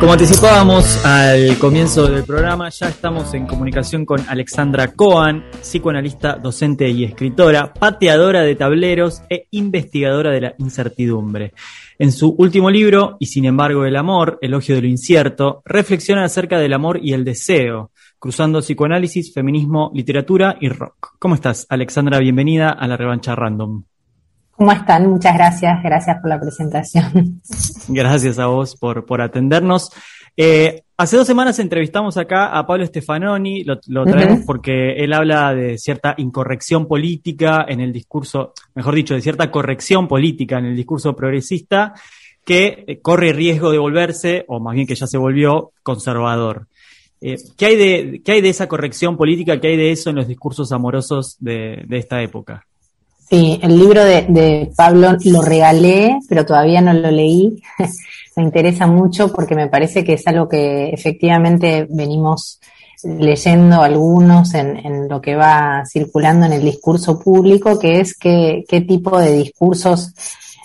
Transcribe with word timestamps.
Como 0.00 0.12
anticipábamos 0.12 1.04
al 1.04 1.58
comienzo 1.58 2.06
del 2.06 2.22
programa, 2.22 2.68
ya 2.68 2.88
estamos 2.88 3.34
en 3.34 3.46
comunicación 3.46 4.06
con 4.06 4.20
Alexandra 4.28 4.92
Cohen, 4.94 5.42
psicoanalista, 5.60 6.36
docente 6.36 6.88
y 6.88 7.02
escritora, 7.02 7.74
pateadora 7.74 8.42
de 8.42 8.54
tableros 8.54 9.22
e 9.28 9.48
investigadora 9.50 10.30
de 10.30 10.40
la 10.40 10.54
incertidumbre. 10.58 11.52
En 11.98 12.12
su 12.12 12.32
último 12.38 12.70
libro, 12.70 13.16
Y 13.18 13.26
sin 13.26 13.44
embargo 13.44 13.84
el 13.86 13.96
amor, 13.96 14.38
Elogio 14.40 14.76
de 14.76 14.82
lo 14.82 14.88
incierto, 14.88 15.62
reflexiona 15.64 16.24
acerca 16.24 16.60
del 16.60 16.74
amor 16.74 17.00
y 17.02 17.12
el 17.12 17.24
deseo, 17.24 17.90
cruzando 18.20 18.60
psicoanálisis, 18.60 19.34
feminismo, 19.34 19.90
literatura 19.92 20.56
y 20.60 20.68
rock. 20.68 21.16
¿Cómo 21.18 21.34
estás, 21.34 21.66
Alexandra? 21.68 22.20
Bienvenida 22.20 22.70
a 22.70 22.86
la 22.86 22.96
revancha 22.96 23.34
random. 23.34 23.82
¿Cómo 24.58 24.72
están? 24.72 25.08
Muchas 25.08 25.34
gracias, 25.34 25.80
gracias 25.84 26.16
por 26.20 26.30
la 26.30 26.40
presentación. 26.40 27.40
Gracias 27.88 28.40
a 28.40 28.46
vos 28.46 28.74
por, 28.74 29.06
por 29.06 29.22
atendernos. 29.22 29.92
Eh, 30.36 30.82
hace 30.96 31.16
dos 31.16 31.28
semanas 31.28 31.60
entrevistamos 31.60 32.16
acá 32.16 32.46
a 32.48 32.66
Pablo 32.66 32.84
Stefanoni, 32.84 33.62
lo, 33.62 34.04
traemos 34.04 34.40
porque 34.44 34.94
él 34.96 35.12
habla 35.12 35.54
de 35.54 35.78
cierta 35.78 36.16
incorrección 36.18 36.88
política 36.88 37.66
en 37.68 37.78
el 37.78 37.92
discurso, 37.92 38.52
mejor 38.74 38.96
dicho, 38.96 39.14
de 39.14 39.20
cierta 39.20 39.48
corrección 39.52 40.08
política 40.08 40.58
en 40.58 40.64
el 40.64 40.76
discurso 40.76 41.14
progresista 41.14 41.94
que 42.44 42.84
eh, 42.88 43.00
corre 43.00 43.32
riesgo 43.32 43.70
de 43.70 43.78
volverse, 43.78 44.44
o 44.48 44.58
más 44.58 44.74
bien 44.74 44.88
que 44.88 44.96
ya 44.96 45.06
se 45.06 45.18
volvió, 45.18 45.70
conservador. 45.84 46.66
Eh, 47.20 47.36
¿qué, 47.56 47.66
hay 47.66 47.76
de, 47.76 48.22
¿Qué 48.24 48.32
hay 48.32 48.40
de 48.40 48.48
esa 48.48 48.66
corrección 48.66 49.16
política? 49.16 49.60
¿Qué 49.60 49.68
hay 49.68 49.76
de 49.76 49.92
eso 49.92 50.10
en 50.10 50.16
los 50.16 50.26
discursos 50.26 50.72
amorosos 50.72 51.36
de, 51.38 51.84
de 51.86 51.98
esta 51.98 52.20
época? 52.22 52.66
Sí, 53.28 53.60
el 53.62 53.78
libro 53.78 54.04
de, 54.04 54.70
Pablo 54.74 55.16
lo 55.24 55.42
regalé, 55.42 56.18
pero 56.28 56.46
todavía 56.46 56.80
no 56.80 56.94
lo 56.94 57.10
leí. 57.10 57.62
me 58.36 58.42
interesa 58.42 58.86
mucho 58.86 59.32
porque 59.32 59.54
me 59.54 59.68
parece 59.68 60.04
que 60.04 60.14
es 60.14 60.26
algo 60.26 60.48
que 60.48 60.90
efectivamente 60.90 61.86
venimos 61.90 62.60
leyendo 63.02 63.82
algunos 63.82 64.54
en, 64.54 65.08
lo 65.08 65.20
que 65.20 65.36
va 65.36 65.84
circulando 65.86 66.46
en 66.46 66.54
el 66.54 66.62
discurso 66.62 67.18
público, 67.18 67.78
que 67.78 68.00
es 68.00 68.14
qué 68.14 68.64
tipo 68.88 69.18
de 69.18 69.32
discursos 69.32 70.14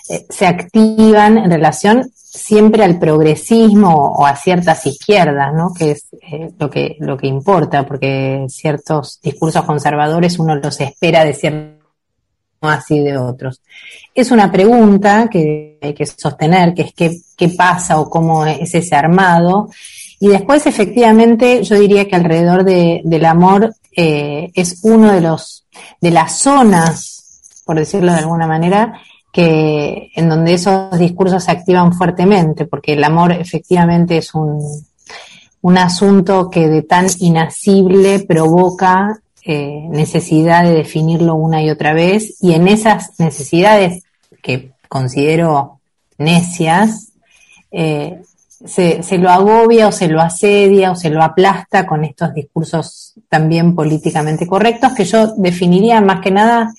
eh, 0.08 0.26
se 0.28 0.46
activan 0.46 1.38
en 1.38 1.50
relación 1.50 2.10
siempre 2.14 2.82
al 2.82 2.98
progresismo 2.98 3.94
o 3.94 4.26
a 4.26 4.36
ciertas 4.36 4.84
izquierdas, 4.86 5.54
¿no? 5.54 5.72
Que 5.72 5.92
es 5.92 6.06
eh, 6.32 6.50
lo 6.58 6.68
que 6.68 6.96
lo 6.98 7.16
que 7.16 7.26
importa, 7.26 7.86
porque 7.86 8.46
ciertos 8.48 9.20
discursos 9.22 9.64
conservadores 9.64 10.38
uno 10.38 10.56
los 10.56 10.80
espera 10.80 11.24
de 11.24 11.34
cierta 11.34 11.83
así 12.68 13.00
de 13.00 13.16
otros. 13.16 13.60
Es 14.14 14.30
una 14.30 14.50
pregunta 14.50 15.28
que 15.30 15.78
hay 15.80 15.94
que 15.94 16.06
sostener, 16.06 16.74
que 16.74 16.82
es 16.82 16.94
qué, 16.94 17.16
qué 17.36 17.48
pasa 17.50 18.00
o 18.00 18.08
cómo 18.08 18.46
es 18.46 18.74
ese 18.74 18.94
armado. 18.94 19.70
Y 20.20 20.28
después, 20.28 20.66
efectivamente, 20.66 21.62
yo 21.64 21.78
diría 21.78 22.06
que 22.08 22.16
alrededor 22.16 22.64
del 22.64 23.24
amor 23.24 23.74
eh, 23.96 24.50
es 24.54 24.80
uno 24.82 25.12
de 25.12 25.20
los, 25.20 25.66
de 26.00 26.10
las 26.10 26.38
zonas, 26.38 27.60
por 27.64 27.78
decirlo 27.78 28.12
de 28.12 28.18
alguna 28.18 28.46
manera, 28.46 29.00
que 29.32 30.10
en 30.14 30.28
donde 30.28 30.54
esos 30.54 30.96
discursos 30.98 31.44
se 31.44 31.50
activan 31.50 31.92
fuertemente, 31.92 32.66
porque 32.66 32.92
el 32.92 33.02
amor 33.02 33.32
efectivamente 33.32 34.18
es 34.18 34.32
un, 34.34 34.60
un 35.64 35.78
asunto 35.78 36.50
que 36.50 36.68
de 36.68 36.82
tan 36.82 37.06
inasible 37.20 38.20
provoca 38.20 39.18
eh, 39.44 39.86
necesidad 39.90 40.64
de 40.64 40.74
definirlo 40.74 41.34
una 41.34 41.62
y 41.62 41.70
otra 41.70 41.92
vez 41.92 42.36
y 42.40 42.54
en 42.54 42.68
esas 42.68 43.18
necesidades 43.18 44.02
que 44.42 44.72
considero 44.88 45.80
necias, 46.18 47.12
eh, 47.70 48.20
se, 48.64 49.02
se, 49.02 49.18
lo 49.18 49.28
agobia 49.30 49.88
o 49.88 49.92
se 49.92 50.08
lo 50.08 50.20
asedia 50.20 50.92
o 50.92 50.96
se 50.96 51.10
lo 51.10 51.22
aplasta 51.22 51.86
con 51.86 52.04
estos 52.04 52.32
discursos 52.32 53.14
también 53.28 53.74
políticamente 53.74 54.46
correctos 54.46 54.92
que 54.94 55.04
yo 55.04 55.34
definiría 55.36 56.00
más 56.00 56.20
que 56.20 56.30
nada 56.30 56.72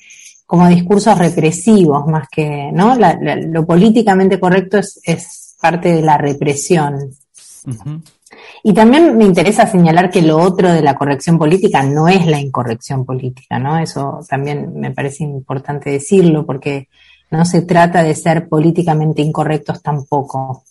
como 0.45 0.67
discursos 0.67 1.17
represivos, 1.17 2.05
más 2.07 2.27
que, 2.29 2.69
¿no? 2.71 2.95
lo 2.95 3.65
políticamente 3.65 4.39
correcto 4.39 4.77
es, 4.77 5.55
parte 5.59 5.93
de 5.93 6.01
la 6.01 6.17
represión. 6.17 7.11
Y 8.63 8.73
también 8.73 9.17
me 9.17 9.25
interesa 9.25 9.67
señalar 9.67 10.09
que 10.09 10.21
lo 10.21 10.37
otro 10.37 10.71
de 10.71 10.81
la 10.81 10.95
corrección 10.95 11.37
política 11.37 11.83
no 11.83 12.07
es 12.07 12.25
la 12.25 12.39
incorrección 12.39 13.05
política, 13.05 13.59
¿no? 13.59 13.77
Eso 13.77 14.19
también 14.27 14.79
me 14.79 14.91
parece 14.91 15.23
importante 15.23 15.91
decirlo 15.91 16.45
porque 16.45 16.89
no 17.29 17.45
se 17.45 17.61
trata 17.61 18.01
de 18.03 18.15
ser 18.15 18.47
políticamente 18.47 19.21
incorrectos 19.21 19.81
tampoco. 19.81 20.63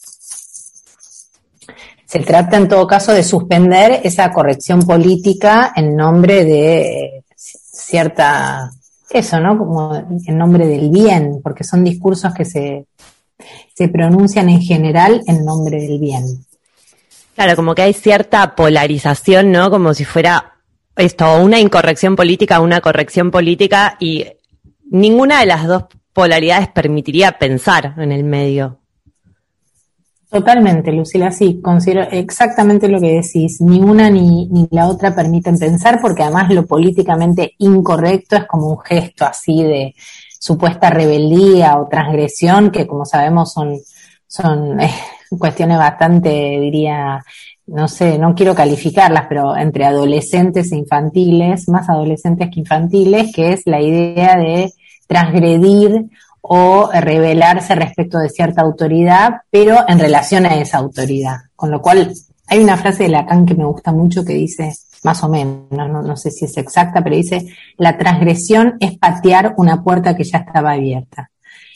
Se 2.05 2.21
trata 2.21 2.57
en 2.57 2.69
todo 2.69 2.87
caso 2.87 3.13
de 3.13 3.25
suspender 3.25 4.01
esa 4.05 4.33
corrección 4.33 4.83
política 4.83 5.73
en 5.75 5.97
nombre 5.97 6.45
de 6.45 7.25
cierta, 7.37 8.71
eso, 9.11 9.41
¿no? 9.41 9.59
Como 9.59 9.95
en 9.95 10.39
nombre 10.39 10.67
del 10.67 10.91
bien, 10.91 11.41
porque 11.43 11.65
son 11.65 11.85
discursos 11.85 12.33
que 12.35 12.45
se, 12.45 12.87
se 13.75 13.89
pronuncian 13.89 14.49
en 14.49 14.61
general 14.61 15.23
en 15.27 15.45
nombre 15.45 15.81
del 15.81 15.99
bien. 15.99 16.25
Claro, 17.35 17.57
como 17.57 17.75
que 17.75 17.83
hay 17.83 17.93
cierta 17.93 18.55
polarización, 18.55 19.51
¿no? 19.51 19.71
Como 19.71 19.93
si 19.93 20.05
fuera 20.05 20.55
esto, 20.97 21.41
una 21.43 21.59
incorrección 21.59 22.15
política, 22.15 22.61
una 22.61 22.81
corrección 22.81 23.31
política, 23.31 23.97
y 23.99 24.25
ninguna 24.91 25.41
de 25.41 25.47
las 25.47 25.67
dos 25.67 25.85
polaridades 26.13 26.69
permitiría 26.69 27.33
pensar 27.33 27.95
en 27.99 28.13
el 28.13 28.23
medio. 28.23 28.79
Totalmente, 30.31 30.91
Lucila, 30.91 31.31
sí, 31.31 31.61
considero 31.63 32.03
exactamente 32.11 32.89
lo 32.89 33.01
que 33.01 33.23
decís. 33.23 33.61
Ni 33.61 33.81
una 33.81 34.11
ni, 34.11 34.47
ni 34.47 34.67
la 34.71 34.89
otra 34.89 35.15
permiten 35.15 35.59
pensar, 35.59 36.01
porque 36.01 36.23
además 36.23 36.53
lo 36.53 36.67
políticamente 36.67 37.55
incorrecto 37.59 38.37
es 38.37 38.45
como 38.47 38.69
un 38.69 38.81
gesto 38.81 39.25
así 39.25 39.63
de 39.63 39.95
supuesta 40.41 40.91
rebeldía 40.91 41.79
o 41.79 41.89
transgresión, 41.89 42.71
que 42.71 42.87
como 42.87 43.05
sabemos 43.05 43.53
son, 43.53 43.79
son 44.27 44.81
eh, 44.81 44.93
cuestiones 45.31 45.79
bastante, 45.79 46.31
diría, 46.61 47.23
no 47.67 47.89
sé, 47.89 48.19
no 48.19 48.35
quiero 48.35 48.55
calificarlas, 48.55 49.27
pero 49.29 49.57
entre 49.57 49.85
adolescentes 49.85 50.71
e 50.73 50.77
infantiles, 50.77 51.69
más 51.69 51.89
adolescentes 51.89 52.51
que 52.53 52.61
infantiles, 52.61 53.33
que 53.35 53.53
es 53.53 53.63
la 53.67 53.81
idea 53.81 54.37
de 54.37 54.73
transgredir 55.07 56.11
o 56.41 56.91
rebelarse 56.93 57.75
respecto 57.75 58.19
de 58.19 58.29
cierta 58.29 58.63
autoridad, 58.63 59.43
pero 59.51 59.79
en 59.89 59.99
relación 59.99 60.45
a 60.45 60.57
esa 60.57 60.79
autoridad. 60.79 61.37
Con 61.57 61.71
lo 61.71 61.81
cual, 61.81 62.13
hay 62.47 62.63
una 62.63 62.77
frase 62.77 63.05
de 63.05 63.09
Lacan 63.09 63.47
que 63.47 63.55
me 63.55 63.65
gusta 63.65 63.93
mucho 63.93 64.25
que 64.25 64.35
dice, 64.35 64.73
más 65.03 65.25
o 65.25 65.29
menos, 65.29 65.71
no, 65.71 66.03
no 66.03 66.17
sé 66.17 66.31
si 66.31 66.45
es 66.45 66.57
exacta, 66.59 67.03
pero 67.03 67.17
dice, 67.17 67.47
la 67.79 67.97
transgresión 67.97 68.75
es 68.81 68.99
patear 68.99 69.55
una 69.57 69.83
puerta 69.83 70.15
que 70.15 70.25
ya 70.25 70.39
estaba 70.39 70.73
abierta 70.73 71.31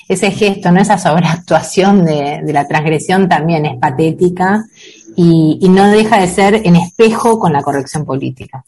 ese 0.09 0.31
gesto, 0.31 0.73
¿no? 0.73 0.81
Esa 0.81 0.99
sobreactuación 0.99 2.05
de, 2.05 2.41
la 2.47 2.67
transgresión 2.67 3.29
también 3.29 3.67
es 3.67 3.77
patética 3.79 4.65
y, 5.15 5.59
y, 5.61 5.69
no 5.69 5.91
deja 5.91 6.21
de 6.21 6.29
ser 6.29 6.55
en 6.65 6.77
espejo 6.77 7.39
con 7.39 7.53
la 7.53 7.63
corrección 7.63 8.05
política. 8.05 8.65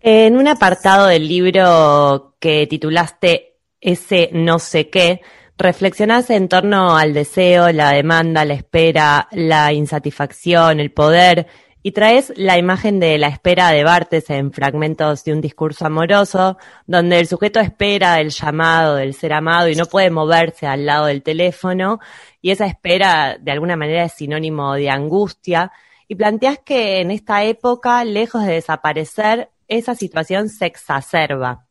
En 0.00 0.36
un 0.36 0.48
apartado 0.48 1.06
del 1.06 1.28
libro 1.28 2.36
que 2.38 2.66
titulaste 2.66 3.56
Ese 3.80 4.30
no 4.32 4.58
sé 4.58 4.88
qué, 4.88 5.20
reflexionás 5.58 6.30
en 6.30 6.48
torno 6.48 6.96
al 6.96 7.12
deseo, 7.12 7.70
la 7.70 7.90
demanda, 7.90 8.44
la 8.46 8.54
espera, 8.54 9.28
la 9.32 9.72
insatisfacción, 9.72 10.80
el 10.80 10.90
poder 10.90 11.46
y 11.82 11.92
traes 11.92 12.32
la 12.36 12.58
imagen 12.58 13.00
de 13.00 13.16
la 13.18 13.28
espera 13.28 13.70
de 13.70 13.84
Bartes 13.84 14.28
en 14.30 14.52
fragmentos 14.52 15.24
de 15.24 15.32
un 15.32 15.40
discurso 15.40 15.86
amoroso, 15.86 16.58
donde 16.86 17.18
el 17.18 17.26
sujeto 17.26 17.60
espera 17.60 18.20
el 18.20 18.30
llamado 18.30 18.96
del 18.96 19.14
ser 19.14 19.32
amado 19.32 19.68
y 19.68 19.74
no 19.74 19.86
puede 19.86 20.10
moverse 20.10 20.66
al 20.66 20.84
lado 20.84 21.06
del 21.06 21.22
teléfono, 21.22 21.98
y 22.42 22.50
esa 22.50 22.66
espera 22.66 23.38
de 23.40 23.52
alguna 23.52 23.76
manera 23.76 24.04
es 24.04 24.12
sinónimo 24.12 24.74
de 24.74 24.90
angustia, 24.90 25.72
y 26.06 26.16
planteas 26.16 26.58
que 26.58 27.00
en 27.00 27.10
esta 27.10 27.44
época, 27.44 28.04
lejos 28.04 28.44
de 28.44 28.54
desaparecer, 28.54 29.50
esa 29.68 29.94
situación 29.94 30.48
se 30.48 30.66
exacerba. 30.66 31.66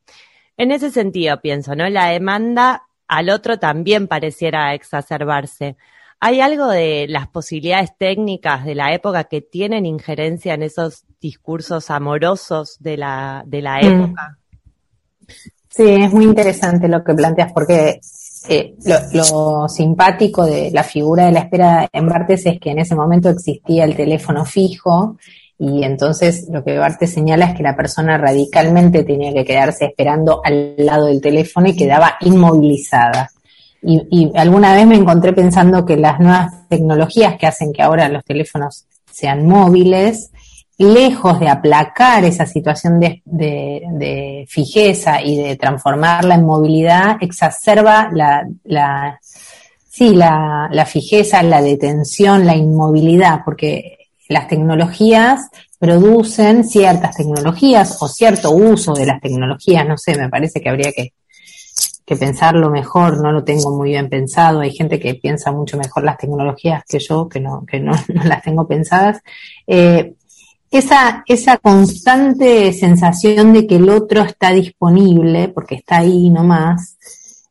En 0.57 0.71
ese 0.71 0.91
sentido, 0.91 1.39
pienso, 1.41 1.75
¿no? 1.75 1.87
La 1.89 2.07
demanda 2.07 2.83
al 3.07 3.29
otro 3.29 3.59
también 3.59 4.07
pareciera 4.07 4.73
exacerbarse. 4.73 5.75
¿Hay 6.21 6.41
algo 6.41 6.67
de 6.67 7.05
las 7.07 7.27
posibilidades 7.27 7.91
técnicas 7.97 8.65
de 8.65 8.75
la 8.75 8.93
época 8.93 9.23
que 9.23 9.41
tienen 9.41 9.85
injerencia 9.85 10.53
en 10.53 10.63
esos 10.63 11.05
discursos 11.21 11.89
amorosos 11.89 12.77
de 12.79 12.97
la, 12.97 13.43
de 13.45 13.61
la 13.61 13.77
mm. 13.77 13.85
época? 13.85 14.37
Sí, 15.69 15.83
es 15.87 16.11
muy 16.11 16.25
interesante 16.25 16.87
lo 16.87 17.03
que 17.03 17.13
planteas 17.13 17.53
porque 17.53 18.01
eh, 18.49 18.75
lo, 19.13 19.67
simpático 19.69 20.45
de 20.45 20.71
la 20.71 20.83
figura 20.83 21.25
de 21.25 21.31
la 21.31 21.39
espera 21.41 21.89
en 21.91 22.07
Bartes 22.07 22.45
es 22.45 22.59
que 22.59 22.71
en 22.71 22.79
ese 22.79 22.95
momento 22.95 23.29
existía 23.29 23.85
el 23.85 23.95
teléfono 23.95 24.45
fijo 24.45 25.17
y 25.57 25.83
entonces 25.83 26.47
lo 26.49 26.63
que 26.63 26.77
Bartes 26.77 27.13
señala 27.13 27.45
es 27.45 27.55
que 27.55 27.63
la 27.63 27.75
persona 27.75 28.17
radicalmente 28.17 29.03
tenía 29.03 29.33
que 29.33 29.45
quedarse 29.45 29.85
esperando 29.85 30.41
al 30.43 30.73
lado 30.77 31.07
del 31.07 31.21
teléfono 31.21 31.67
y 31.67 31.75
quedaba 31.75 32.15
inmovilizada. 32.21 33.29
Y, 33.81 34.07
y 34.09 34.31
alguna 34.37 34.73
vez 34.73 34.85
me 34.85 34.95
encontré 34.95 35.33
pensando 35.33 35.85
que 35.85 35.97
las 35.97 36.19
nuevas 36.19 36.67
tecnologías 36.67 37.37
que 37.37 37.47
hacen 37.47 37.71
que 37.71 37.81
ahora 37.81 38.09
los 38.09 38.23
teléfonos 38.25 38.85
sean 39.11 39.47
móviles 39.47 40.31
lejos 40.79 41.41
de 41.41 41.49
aplacar 41.49 42.23
esa 42.23 42.45
situación 42.45 43.01
de, 43.01 44.45
fijeza 44.47 45.21
y 45.21 45.35
de 45.35 45.57
transformarla 45.57 46.35
en 46.35 46.45
movilidad, 46.45 47.17
exacerba 47.19 48.09
la, 48.13 48.47
la 48.63 49.19
sí, 49.89 50.15
la, 50.15 50.69
la 50.71 50.85
fijeza, 50.85 51.43
la 51.43 51.61
detención, 51.61 52.45
la 52.45 52.55
inmovilidad, 52.55 53.41
porque 53.43 53.97
las 54.29 54.47
tecnologías 54.47 55.49
producen 55.77 56.63
ciertas 56.63 57.17
tecnologías 57.17 58.01
o 58.01 58.07
cierto 58.07 58.51
uso 58.51 58.93
de 58.93 59.05
las 59.05 59.19
tecnologías, 59.19 59.85
no 59.85 59.97
sé, 59.97 60.17
me 60.17 60.29
parece 60.29 60.61
que 60.61 60.69
habría 60.69 60.93
que, 60.93 61.11
que 62.09 62.15
pensarlo 62.15 62.71
mejor, 62.71 63.21
no 63.21 63.31
lo 63.31 63.43
tengo 63.43 63.69
muy 63.69 63.89
bien 63.89 64.09
pensado, 64.09 64.61
hay 64.61 64.71
gente 64.71 64.99
que 64.99 65.13
piensa 65.13 65.51
mucho 65.51 65.77
mejor 65.77 66.03
las 66.03 66.17
tecnologías 66.17 66.83
que 66.89 66.97
yo, 66.97 67.29
que 67.29 67.39
no, 67.39 67.63
que 67.67 67.79
no, 67.79 67.91
las 68.23 68.41
tengo 68.41 68.67
pensadas, 68.67 69.21
eh, 69.67 70.15
esa, 70.71 71.23
esa 71.27 71.57
constante 71.57 72.73
sensación 72.73 73.53
de 73.53 73.67
que 73.67 73.75
el 73.75 73.91
otro 73.91 74.21
está 74.23 74.51
disponible, 74.51 75.49
porque 75.49 75.75
está 75.75 75.99
ahí 75.99 76.31
nomás, 76.31 76.97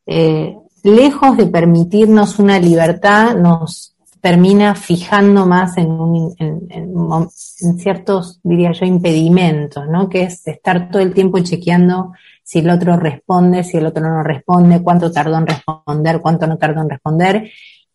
eh, 0.07 0.57
lejos 0.83 1.37
de 1.37 1.47
permitirnos 1.47 2.41
una 2.41 2.59
libertad, 2.59 3.37
nos 3.37 3.95
termina 4.21 4.75
fijando 4.75 5.47
más 5.47 5.79
en, 5.79 6.35
en, 6.41 7.79
ciertos, 7.79 8.41
diría 8.43 8.73
yo, 8.73 8.85
impedimentos, 8.87 9.87
¿no? 9.89 10.09
Que 10.09 10.23
es 10.23 10.45
estar 10.49 10.91
todo 10.91 11.01
el 11.01 11.15
tiempo 11.15 11.39
chequeando 11.39 12.13
si 12.49 12.61
el 12.61 12.71
otro 12.71 12.97
responde, 12.97 13.63
si 13.63 13.77
el 13.77 13.85
otro 13.85 14.03
no 14.03 14.23
responde, 14.23 14.83
cuánto 14.83 15.13
tardó 15.13 15.37
en 15.37 15.47
responder, 15.47 16.19
cuánto 16.23 16.47
no 16.47 16.57
tardó 16.57 16.81
en 16.81 16.89
responder. 16.89 17.51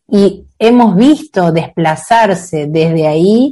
Y 0.08 0.44
hemos 0.60 0.94
visto 0.94 1.50
desplazarse 1.50 2.68
desde 2.68 3.08
ahí 3.08 3.50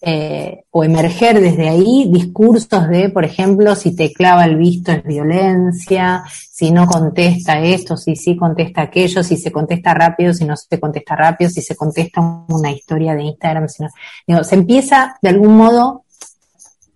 eh, 0.00 0.62
o 0.70 0.84
emerger 0.84 1.40
desde 1.40 1.68
ahí 1.68 2.08
discursos 2.12 2.88
de, 2.88 3.08
por 3.08 3.24
ejemplo, 3.24 3.74
si 3.74 3.96
te 3.96 4.12
clava 4.12 4.44
el 4.44 4.54
visto 4.54 4.92
es 4.92 5.02
violencia, 5.02 6.22
si 6.30 6.70
no 6.70 6.86
contesta 6.86 7.58
esto, 7.58 7.96
si 7.96 8.14
sí 8.14 8.36
contesta 8.36 8.82
aquello, 8.82 9.24
si 9.24 9.36
se 9.36 9.50
contesta 9.50 9.94
rápido, 9.94 10.32
si 10.32 10.44
no 10.44 10.54
se 10.56 10.78
contesta 10.78 11.16
rápido, 11.16 11.50
si 11.50 11.60
se 11.60 11.74
contesta 11.74 12.20
una 12.46 12.70
historia 12.70 13.16
de 13.16 13.24
Instagram, 13.24 13.66
si 13.68 13.82
no, 14.28 14.44
se 14.44 14.54
empieza 14.54 15.16
de 15.20 15.28
algún 15.30 15.56
modo, 15.56 16.04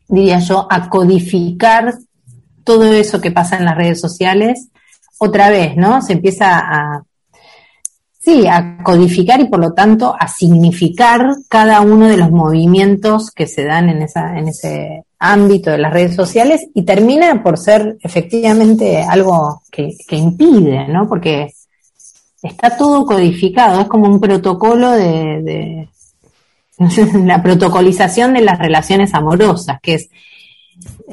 diría 0.06 0.38
yo, 0.38 0.68
a 0.70 0.88
codificar 0.88 1.92
todo 2.70 2.92
eso 2.92 3.20
que 3.20 3.32
pasa 3.32 3.56
en 3.56 3.64
las 3.64 3.76
redes 3.76 4.00
sociales 4.00 4.68
otra 5.18 5.50
vez, 5.50 5.76
¿no? 5.76 6.02
Se 6.02 6.12
empieza 6.12 6.56
a 6.56 7.02
Sí, 8.22 8.46
a 8.46 8.76
codificar 8.82 9.40
y 9.40 9.46
por 9.46 9.60
lo 9.60 9.72
tanto 9.72 10.14
a 10.16 10.28
significar 10.28 11.36
cada 11.48 11.80
uno 11.80 12.06
de 12.06 12.18
los 12.18 12.30
movimientos 12.30 13.30
que 13.30 13.46
se 13.46 13.64
dan 13.64 13.88
en, 13.88 14.02
ese 14.02 15.04
ámbito 15.18 15.70
de 15.70 15.78
las 15.78 15.90
redes 15.90 16.16
sociales 16.16 16.66
y 16.74 16.84
termina 16.84 17.42
por 17.42 17.56
ser 17.56 17.96
efectivamente 18.02 19.02
algo 19.02 19.62
que, 19.72 19.96
impide, 20.10 20.86
¿no? 20.86 21.08
Porque 21.08 21.54
está 22.42 22.76
todo 22.76 23.06
codificado, 23.06 23.80
es 23.80 23.88
como 23.88 24.06
un 24.06 24.20
protocolo 24.20 24.90
de, 24.90 25.40
de 25.42 25.88
la 27.24 27.42
protocolización 27.42 28.34
de 28.34 28.42
las 28.42 28.58
relaciones 28.58 29.14
amorosas, 29.14 29.78
que 29.80 29.94
es 29.94 30.10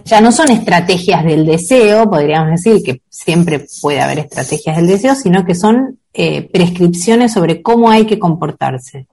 ya 0.03 0.21
no 0.21 0.31
son 0.31 0.51
estrategias 0.51 1.23
del 1.25 1.45
deseo, 1.45 2.09
podríamos 2.09 2.51
decir 2.51 2.81
que 2.83 3.01
siempre 3.09 3.65
puede 3.81 4.01
haber 4.01 4.19
estrategias 4.19 4.77
del 4.77 4.87
deseo, 4.87 5.15
sino 5.15 5.45
que 5.45 5.55
son 5.55 5.99
eh, 6.13 6.49
prescripciones 6.49 7.33
sobre 7.33 7.61
cómo 7.61 7.89
hay 7.89 8.05
que 8.05 8.19
comportarse. 8.19 9.07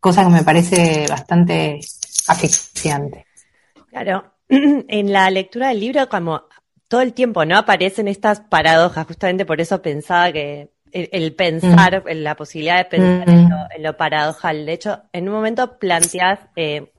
Cosa 0.00 0.24
que 0.24 0.30
me 0.30 0.42
parece 0.42 1.06
bastante 1.08 1.80
asfixiante. 2.26 3.26
Claro, 3.90 4.24
en 4.48 5.12
la 5.12 5.30
lectura 5.30 5.68
del 5.68 5.80
libro, 5.80 6.08
como 6.08 6.42
todo 6.88 7.02
el 7.02 7.12
tiempo, 7.12 7.44
¿no? 7.44 7.58
Aparecen 7.58 8.08
estas 8.08 8.40
paradojas, 8.40 9.06
justamente 9.06 9.46
por 9.46 9.60
eso 9.60 9.80
pensaba 9.80 10.32
que 10.32 10.70
el, 10.92 11.34
pensar, 11.34 12.02
mm. 12.04 12.08
la 12.16 12.34
posibilidad 12.34 12.78
de 12.78 12.84
pensar 12.86 13.28
en, 13.28 13.82
lo, 13.82 13.96
paradojal. 13.96 14.66
De 14.66 14.72
hecho, 14.72 15.02
en 15.12 15.28
un 15.28 15.34
momento 15.34 15.78
planteas 15.78 16.40
eh, 16.56 16.89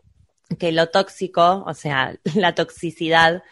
que 0.59 0.71
lo 0.71 0.89
tóxico, 0.89 1.63
o 1.65 1.73
sea, 1.73 2.15
la 2.35 2.55
toxicidad, 2.55 3.43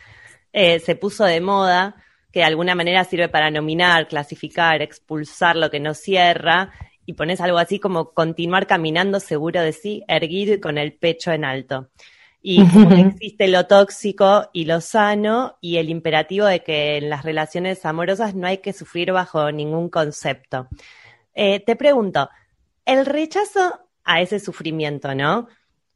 eh, 0.53 0.79
se 0.79 0.95
puso 0.95 1.25
de 1.25 1.41
moda, 1.41 1.95
que 2.31 2.39
de 2.39 2.45
alguna 2.45 2.75
manera 2.75 3.03
sirve 3.03 3.29
para 3.29 3.51
nominar, 3.51 4.07
clasificar, 4.07 4.81
expulsar 4.81 5.55
lo 5.55 5.69
que 5.69 5.79
no 5.79 5.93
cierra, 5.93 6.71
y 7.05 7.13
pones 7.13 7.41
algo 7.41 7.57
así 7.57 7.79
como 7.79 8.11
continuar 8.11 8.67
caminando 8.67 9.19
seguro 9.19 9.61
de 9.61 9.73
sí, 9.73 10.03
erguido 10.07 10.59
con 10.61 10.77
el 10.77 10.93
pecho 10.93 11.31
en 11.31 11.43
alto. 11.43 11.89
Y 12.41 12.61
existe 13.13 13.47
lo 13.47 13.65
tóxico 13.65 14.49
y 14.53 14.65
lo 14.65 14.79
sano, 14.79 15.57
y 15.59 15.77
el 15.77 15.89
imperativo 15.89 16.45
de 16.45 16.61
que 16.61 16.97
en 16.97 17.09
las 17.09 17.23
relaciones 17.23 17.85
amorosas 17.85 18.35
no 18.35 18.47
hay 18.47 18.59
que 18.59 18.73
sufrir 18.73 19.11
bajo 19.11 19.51
ningún 19.51 19.89
concepto. 19.89 20.67
Eh, 21.33 21.59
te 21.61 21.75
pregunto, 21.75 22.29
el 22.85 23.05
rechazo 23.05 23.79
a 24.03 24.21
ese 24.21 24.39
sufrimiento, 24.39 25.13
¿no? 25.15 25.47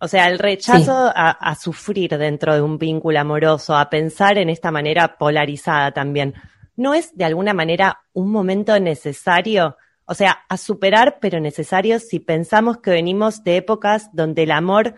O 0.04 0.08
sea, 0.10 0.28
el 0.28 0.38
rechazo 0.38 1.14
a, 1.16 1.56
sufrir 1.56 2.18
dentro 2.18 2.54
de 2.54 2.62
un 2.62 2.78
vínculo 2.78 3.22
amoroso, 3.22 3.74
a 3.74 3.90
pensar 3.90 4.38
en 4.38 4.50
esta 4.50 4.70
manera 4.70 5.18
polarizada 5.18 5.94
también, 5.94 6.34
¿no 6.76 6.94
es 6.94 7.16
de 7.16 7.24
alguna 7.24 7.54
manera 7.54 8.02
un 8.12 8.30
momento 8.30 8.78
necesario? 8.82 9.78
O 10.04 10.14
sea, 10.14 10.44
a 10.50 10.58
superar, 10.58 11.20
pero 11.22 11.40
necesario 11.40 12.00
si 12.00 12.20
pensamos 12.20 12.80
que 12.80 12.92
venimos 12.92 13.46
de 13.46 13.56
épocas 13.56 14.10
donde 14.12 14.44
el 14.44 14.52
amor 14.52 14.96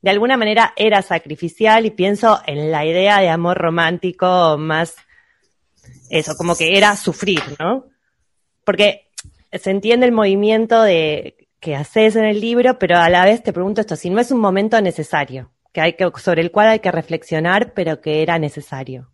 de 0.00 0.10
alguna 0.10 0.38
manera 0.38 0.72
era 0.74 1.02
sacrificial 1.02 1.84
y 1.84 1.90
pienso 1.90 2.40
en 2.46 2.70
la 2.70 2.86
idea 2.86 3.20
de 3.20 3.28
amor 3.28 3.58
romántico 3.58 4.56
más, 4.56 4.96
eso, 6.08 6.34
como 6.38 6.56
que 6.56 6.78
era 6.78 6.96
sufrir, 6.96 7.42
¿no? 7.58 7.88
Porque 8.64 9.10
se 9.52 9.70
entiende 9.70 10.06
el 10.06 10.12
movimiento 10.12 10.80
de 10.80 11.39
que 11.60 11.76
haces 11.76 12.16
en 12.16 12.24
el 12.24 12.40
libro, 12.40 12.78
pero 12.78 12.96
a 12.96 13.08
la 13.10 13.24
vez 13.24 13.42
te 13.42 13.52
pregunto 13.52 13.82
esto, 13.82 13.94
si 13.94 14.10
no 14.10 14.20
es 14.20 14.30
un 14.32 14.40
momento 14.40 14.80
necesario, 14.80 15.50
que 15.72 15.80
hay 15.80 15.92
que, 15.92 16.10
sobre 16.16 16.40
el 16.40 16.50
cual 16.50 16.68
hay 16.68 16.78
que 16.80 16.90
reflexionar, 16.90 17.72
pero 17.74 18.00
que 18.00 18.22
era 18.22 18.38
necesario. 18.38 19.10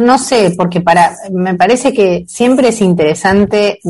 no, 0.00 0.18
sé, 0.18 0.54
porque 0.56 0.80
para, 0.80 1.16
me 1.32 1.54
parece 1.54 1.92
que 1.92 2.24
siempre 2.28 2.68
es 2.68 2.80
interesante 2.80 3.80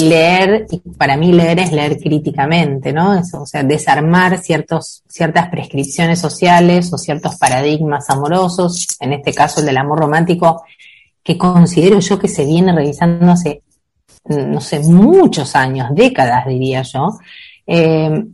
leer, 0.00 0.66
y 0.70 0.78
para 0.78 1.16
mí 1.16 1.32
leer 1.32 1.58
es 1.58 1.72
leer 1.72 1.98
críticamente, 1.98 2.92
¿no? 2.92 3.20
o 3.20 3.46
sea, 3.46 3.64
desarmar 3.64 4.38
ciertos, 4.38 5.02
ciertas 5.08 5.48
prescripciones 5.48 6.20
sociales 6.20 6.92
o 6.92 6.98
ciertos 6.98 7.36
paradigmas 7.36 8.08
amorosos, 8.10 8.96
en 9.00 9.12
este 9.12 9.34
caso 9.34 9.60
el 9.60 9.66
del 9.66 9.76
amor 9.76 9.98
romántico, 9.98 10.62
que 11.22 11.36
considero 11.36 11.98
yo 11.98 12.18
que 12.18 12.28
se 12.28 12.44
viene 12.44 12.72
revisando 12.72 13.32
hace 13.32 13.62
no 14.26 14.60
sé, 14.60 14.80
muchos 14.80 15.54
años, 15.54 15.88
décadas 15.92 16.46
diría 16.46 16.82
yo, 16.82 17.18
eh, 17.66 18.24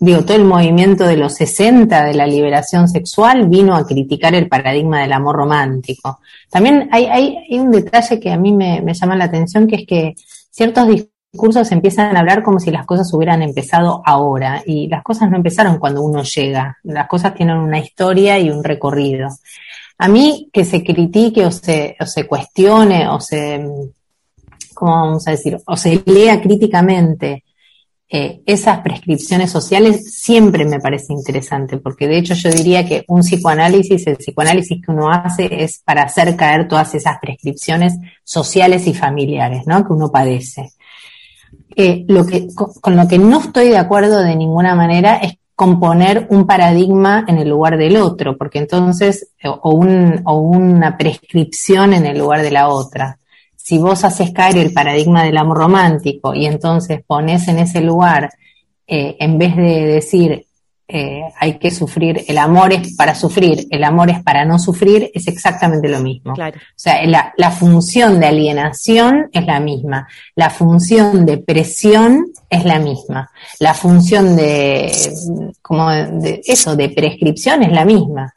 digo, 0.00 0.24
todo 0.24 0.36
el 0.36 0.44
movimiento 0.44 1.06
de 1.06 1.16
los 1.16 1.34
60 1.34 2.04
de 2.04 2.14
la 2.14 2.26
liberación 2.26 2.88
sexual 2.88 3.48
vino 3.48 3.76
a 3.76 3.86
criticar 3.86 4.34
el 4.34 4.48
paradigma 4.48 5.00
del 5.02 5.12
amor 5.12 5.36
romántico. 5.36 6.18
También 6.50 6.88
hay, 6.90 7.06
hay, 7.06 7.60
un 7.60 7.70
detalle 7.70 8.18
que 8.18 8.32
a 8.32 8.36
mí 8.36 8.52
me, 8.52 8.80
me, 8.82 8.94
llama 8.94 9.16
la 9.16 9.24
atención, 9.24 9.68
que 9.68 9.76
es 9.76 9.86
que 9.86 10.14
ciertos 10.50 10.88
discursos 10.88 11.70
empiezan 11.70 12.16
a 12.16 12.20
hablar 12.20 12.42
como 12.42 12.58
si 12.58 12.72
las 12.72 12.84
cosas 12.84 13.12
hubieran 13.14 13.42
empezado 13.42 14.02
ahora, 14.04 14.62
y 14.66 14.88
las 14.88 15.04
cosas 15.04 15.30
no 15.30 15.36
empezaron 15.36 15.78
cuando 15.78 16.02
uno 16.02 16.24
llega, 16.24 16.78
las 16.82 17.06
cosas 17.06 17.34
tienen 17.34 17.58
una 17.58 17.78
historia 17.78 18.40
y 18.40 18.50
un 18.50 18.64
recorrido. 18.64 19.28
A 19.98 20.08
mí 20.08 20.50
que 20.52 20.64
se 20.64 20.82
critique 20.82 21.46
o 21.46 21.52
se, 21.52 21.96
o 22.00 22.06
se 22.06 22.26
cuestione 22.26 23.06
o 23.08 23.20
se 23.20 23.64
¿cómo 24.82 24.96
vamos 24.96 25.28
a 25.28 25.30
decir? 25.30 25.56
O 25.64 25.76
se 25.76 26.02
lea 26.06 26.40
críticamente 26.40 27.44
eh, 28.08 28.42
esas 28.44 28.80
prescripciones 28.80 29.48
sociales, 29.52 30.12
siempre 30.12 30.64
me 30.64 30.80
parece 30.80 31.12
interesante, 31.12 31.76
porque 31.78 32.08
de 32.08 32.18
hecho 32.18 32.34
yo 32.34 32.50
diría 32.50 32.84
que 32.84 33.04
un 33.06 33.20
psicoanálisis, 33.20 34.04
el 34.08 34.16
psicoanálisis 34.16 34.84
que 34.84 34.90
uno 34.90 35.08
hace 35.08 35.62
es 35.62 35.80
para 35.84 36.02
hacer 36.02 36.34
caer 36.34 36.66
todas 36.66 36.96
esas 36.96 37.18
prescripciones 37.20 37.92
sociales 38.24 38.88
y 38.88 38.94
familiares, 38.94 39.68
¿no? 39.68 39.84
Que 39.84 39.92
uno 39.92 40.10
padece. 40.10 40.72
eh, 41.76 42.04
lo 42.08 42.26
que, 42.26 42.48
con 42.80 42.96
lo 42.96 43.06
que 43.06 43.18
no 43.18 43.38
estoy 43.40 43.68
de 43.68 43.78
acuerdo 43.78 44.18
de 44.20 44.34
ninguna 44.34 44.74
manera 44.74 45.18
es 45.18 45.34
componer 45.54 46.26
un 46.30 46.44
paradigma 46.44 47.24
en 47.28 47.38
el 47.38 47.48
lugar 47.48 47.76
del 47.78 47.96
otro, 47.96 48.36
porque 48.36 48.58
entonces, 48.58 49.28
o, 49.44 49.70
un, 49.70 50.22
o 50.24 50.38
una 50.40 50.98
prescripción 50.98 51.92
en 51.92 52.04
el 52.04 52.18
lugar 52.18 52.42
de 52.42 52.50
la 52.50 52.68
otra. 52.68 53.18
Si 53.62 53.78
vos 53.78 54.02
haces 54.02 54.32
caer 54.32 54.58
el 54.58 54.72
paradigma 54.72 55.22
del 55.22 55.36
amor 55.36 55.58
romántico 55.58 56.34
y 56.34 56.46
entonces 56.46 57.00
pones 57.06 57.46
en 57.46 57.60
ese 57.60 57.80
lugar, 57.80 58.30
eh, 58.88 59.16
en 59.20 59.38
vez 59.38 59.54
de 59.54 59.86
decir 59.86 60.46
eh, 60.88 61.22
hay 61.38 61.58
que 61.60 61.70
sufrir, 61.70 62.24
el 62.26 62.38
amor 62.38 62.72
es 62.72 62.96
para 62.96 63.14
sufrir, 63.14 63.68
el 63.70 63.84
amor 63.84 64.10
es 64.10 64.20
para 64.22 64.44
no 64.44 64.58
sufrir, 64.58 65.12
es 65.14 65.28
exactamente 65.28 65.88
lo 65.88 66.00
mismo. 66.00 66.32
O 66.32 66.36
sea, 66.74 67.06
la, 67.06 67.32
la, 67.36 67.50
función 67.52 68.18
de 68.18 68.26
alienación 68.26 69.30
es 69.32 69.46
la 69.46 69.60
misma, 69.60 70.08
la 70.34 70.50
función 70.50 71.24
de 71.24 71.38
presión 71.38 72.26
es 72.50 72.64
la 72.64 72.80
misma, 72.80 73.30
la 73.60 73.74
función 73.74 74.34
de, 74.34 74.92
como 75.62 75.88
de 75.88 76.42
eso, 76.44 76.74
de 76.74 76.88
prescripción 76.88 77.62
es 77.62 77.70
la 77.70 77.84
misma. 77.84 78.34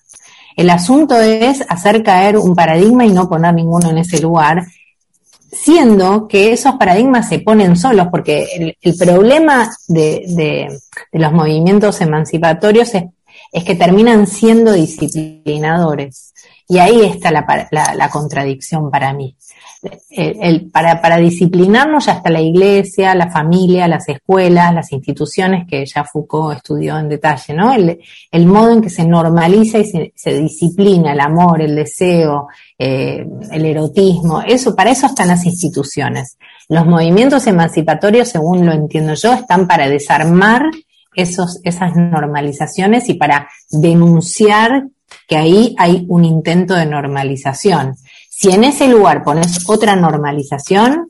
El 0.55 0.69
asunto 0.69 1.19
es 1.19 1.65
hacer 1.67 2.03
caer 2.03 2.37
un 2.37 2.55
paradigma 2.55 3.05
y 3.05 3.11
no 3.11 3.27
poner 3.27 3.55
ninguno 3.55 3.89
en 3.89 3.97
ese 3.97 4.21
lugar 4.21 4.63
siendo 5.55 6.27
que 6.27 6.51
esos 6.53 6.75
paradigmas 6.75 7.29
se 7.29 7.39
ponen 7.39 7.75
solos, 7.75 8.07
porque 8.11 8.75
el, 8.81 8.97
problema 8.97 9.71
de, 9.87 10.67
los 11.11 11.31
movimientos 11.31 12.01
emancipatorios 12.01 12.93
es, 12.93 13.63
que 13.63 13.75
terminan 13.75 14.27
siendo 14.27 14.73
disciplinadores. 14.73 16.33
Y 16.67 16.79
ahí 16.79 17.01
está 17.03 17.31
la 17.31 18.09
contradicción 18.11 18.91
para 18.91 19.13
mí 19.13 19.35
el, 20.09 20.69
para, 20.71 21.01
para 21.01 21.17
disciplinarnos 21.17 22.05
ya 22.05 22.21
la 22.25 22.41
iglesia, 22.41 23.15
la 23.15 23.29
familia, 23.29 23.87
las 23.87 24.07
escuelas, 24.09 24.73
las 24.73 24.91
instituciones 24.91 25.67
que 25.67 25.85
ya 25.85 26.03
Foucault 26.03 26.57
estudió 26.57 26.97
en 26.97 27.09
detalle, 27.09 27.53
¿no? 27.53 27.73
El, 27.73 27.99
el 28.31 28.45
modo 28.45 28.71
en 28.71 28.81
que 28.81 28.89
se 28.89 29.05
normaliza 29.05 29.79
y 29.79 29.85
se, 29.85 30.13
se 30.15 30.39
disciplina 30.39 31.13
el 31.13 31.19
amor, 31.19 31.61
el 31.61 31.75
deseo, 31.75 32.47
eh, 32.77 33.25
el 33.51 33.65
erotismo, 33.65 34.41
eso, 34.41 34.75
para 34.75 34.91
eso 34.91 35.07
están 35.07 35.29
las 35.29 35.45
instituciones. 35.45 36.37
Los 36.67 36.85
movimientos 36.85 37.47
emancipatorios, 37.47 38.29
según 38.29 38.65
lo 38.65 38.73
entiendo 38.73 39.13
yo, 39.13 39.33
están 39.33 39.67
para 39.67 39.87
desarmar 39.87 40.63
esos, 41.15 41.59
esas 41.63 41.95
normalizaciones 41.95 43.09
y 43.09 43.13
para 43.13 43.47
denunciar 43.71 44.87
que 45.27 45.37
ahí 45.37 45.75
hay 45.77 46.05
un 46.09 46.25
intento 46.25 46.73
de 46.73 46.85
normalización. 46.85 47.95
Si 48.37 48.51
en 48.51 48.65
ese 48.65 48.89
lugar 48.89 49.23
pones 49.23 49.69
otra 49.69 49.95
normalización, 49.95 51.09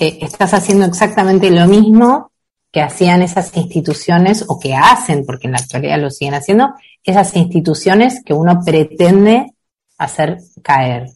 eh, 0.00 0.18
estás 0.22 0.54
haciendo 0.54 0.86
exactamente 0.86 1.52
lo 1.52 1.68
mismo 1.68 2.32
que 2.72 2.82
hacían 2.82 3.22
esas 3.22 3.56
instituciones 3.56 4.44
o 4.48 4.58
que 4.58 4.74
hacen, 4.74 5.24
porque 5.24 5.46
en 5.46 5.52
la 5.52 5.58
actualidad 5.58 6.00
lo 6.00 6.10
siguen 6.10 6.34
haciendo, 6.34 6.74
esas 7.04 7.36
instituciones 7.36 8.24
que 8.24 8.34
uno 8.34 8.60
pretende 8.64 9.52
hacer 9.98 10.38
caer. 10.60 11.06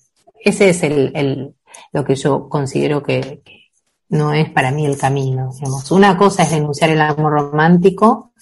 Ese 0.44 0.70
es 0.70 0.84
el, 0.84 1.56
lo 1.92 2.04
que 2.04 2.14
yo 2.14 2.48
considero 2.48 3.02
que, 3.02 3.42
no 4.10 4.32
es 4.32 4.48
para 4.48 4.70
mí 4.70 4.86
el 4.86 4.96
camino. 4.96 5.50
Una 5.90 6.16
cosa 6.16 6.44
es 6.44 6.50
denunciar 6.52 6.90
el 6.90 7.00
amor 7.00 7.32
romántico 7.32 8.32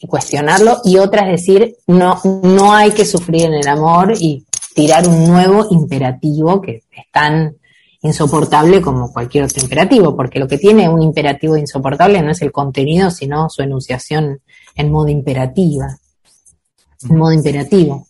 y 0.00 0.08
cuestionarlo, 0.08 0.78
y 0.84 0.98
otra 0.98 1.30
es 1.30 1.40
decir, 1.40 1.76
no, 1.86 2.20
no 2.24 2.74
hay 2.74 2.90
que 2.90 3.04
sufrir 3.04 3.44
en 3.44 3.54
el 3.54 3.68
amor 3.68 4.14
y 4.18 4.44
tirar 4.74 5.06
un 5.08 5.26
nuevo 5.26 5.66
imperativo 5.70 6.60
que 6.60 6.82
es 6.90 7.10
tan 7.12 7.56
insoportable 8.02 8.80
como 8.80 9.12
cualquier 9.12 9.44
otro 9.44 9.62
imperativo, 9.62 10.16
porque 10.16 10.40
lo 10.40 10.48
que 10.48 10.58
tiene 10.58 10.88
un 10.88 11.02
imperativo 11.02 11.56
insoportable 11.56 12.20
no 12.20 12.30
es 12.30 12.42
el 12.42 12.50
contenido, 12.50 13.10
sino 13.10 13.48
su 13.48 13.62
enunciación 13.62 14.40
en 14.74 14.90
modo 14.90 15.08
imperativa, 15.08 15.98
en 17.08 17.16
modo 17.16 17.32
imperativo. 17.32 18.06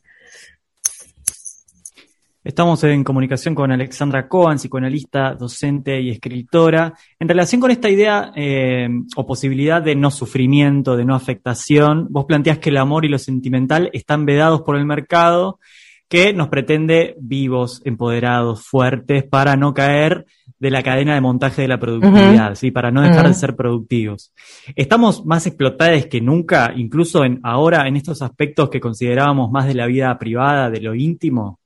Estamos 2.45 2.83
en 2.83 3.05
comunicación 3.05 3.55
con 3.55 3.71
Alexandra 3.71 4.27
Cohen, 4.27 4.59
psicoanalista, 4.59 5.35
docente 5.35 6.01
y 6.01 6.11
escritora, 6.11 6.93
en 7.21 7.29
relación 7.29 7.61
con 7.61 7.71
esta 7.71 7.89
idea 7.89 8.33
eh, 8.35 8.89
o 9.15 9.25
posibilidad 9.25 9.81
de 9.81 9.95
no 9.95 10.11
sufrimiento, 10.11 10.97
de 10.97 11.05
no 11.05 11.15
afectación. 11.15 12.09
Vos 12.11 12.25
planteás 12.25 12.59
que 12.59 12.71
el 12.71 12.79
amor 12.79 13.05
y 13.05 13.09
lo 13.09 13.19
sentimental 13.19 13.91
están 13.93 14.27
vedados 14.27 14.63
por 14.63 14.77
el 14.77 14.87
mercado 14.87 15.61
que 16.09 16.33
nos 16.33 16.49
pretende 16.49 17.17
vivos, 17.19 17.81
empoderados, 17.85 18.67
fuertes, 18.67 19.25
para 19.25 19.57
no 19.57 19.73
caer 19.73 20.27
de 20.59 20.71
la 20.71 20.83
cadena 20.83 21.15
de 21.15 21.21
montaje 21.21 21.63
de 21.63 21.69
la 21.69 21.81
productividad, 21.81 22.55
¿sí? 22.55 22.71
para 22.71 22.93
no 22.93 23.03
dejar 23.03 23.27
de 23.27 23.35
ser 23.35 23.57
productivos. 23.57 24.33
Estamos 24.77 25.25
más 25.27 25.47
explotados 25.47 26.07
que 26.07 26.21
nunca, 26.21 26.73
incluso 26.77 27.25
en, 27.25 27.41
ahora 27.43 27.89
en 27.89 27.97
estos 27.97 28.23
aspectos 28.23 28.71
que 28.71 28.79
considerábamos 28.79 29.51
más 29.51 29.67
de 29.67 29.75
la 29.75 29.87
vida 29.87 30.17
privada, 30.19 30.71
de 30.71 30.81
lo 30.81 30.95
íntimo. 30.95 31.59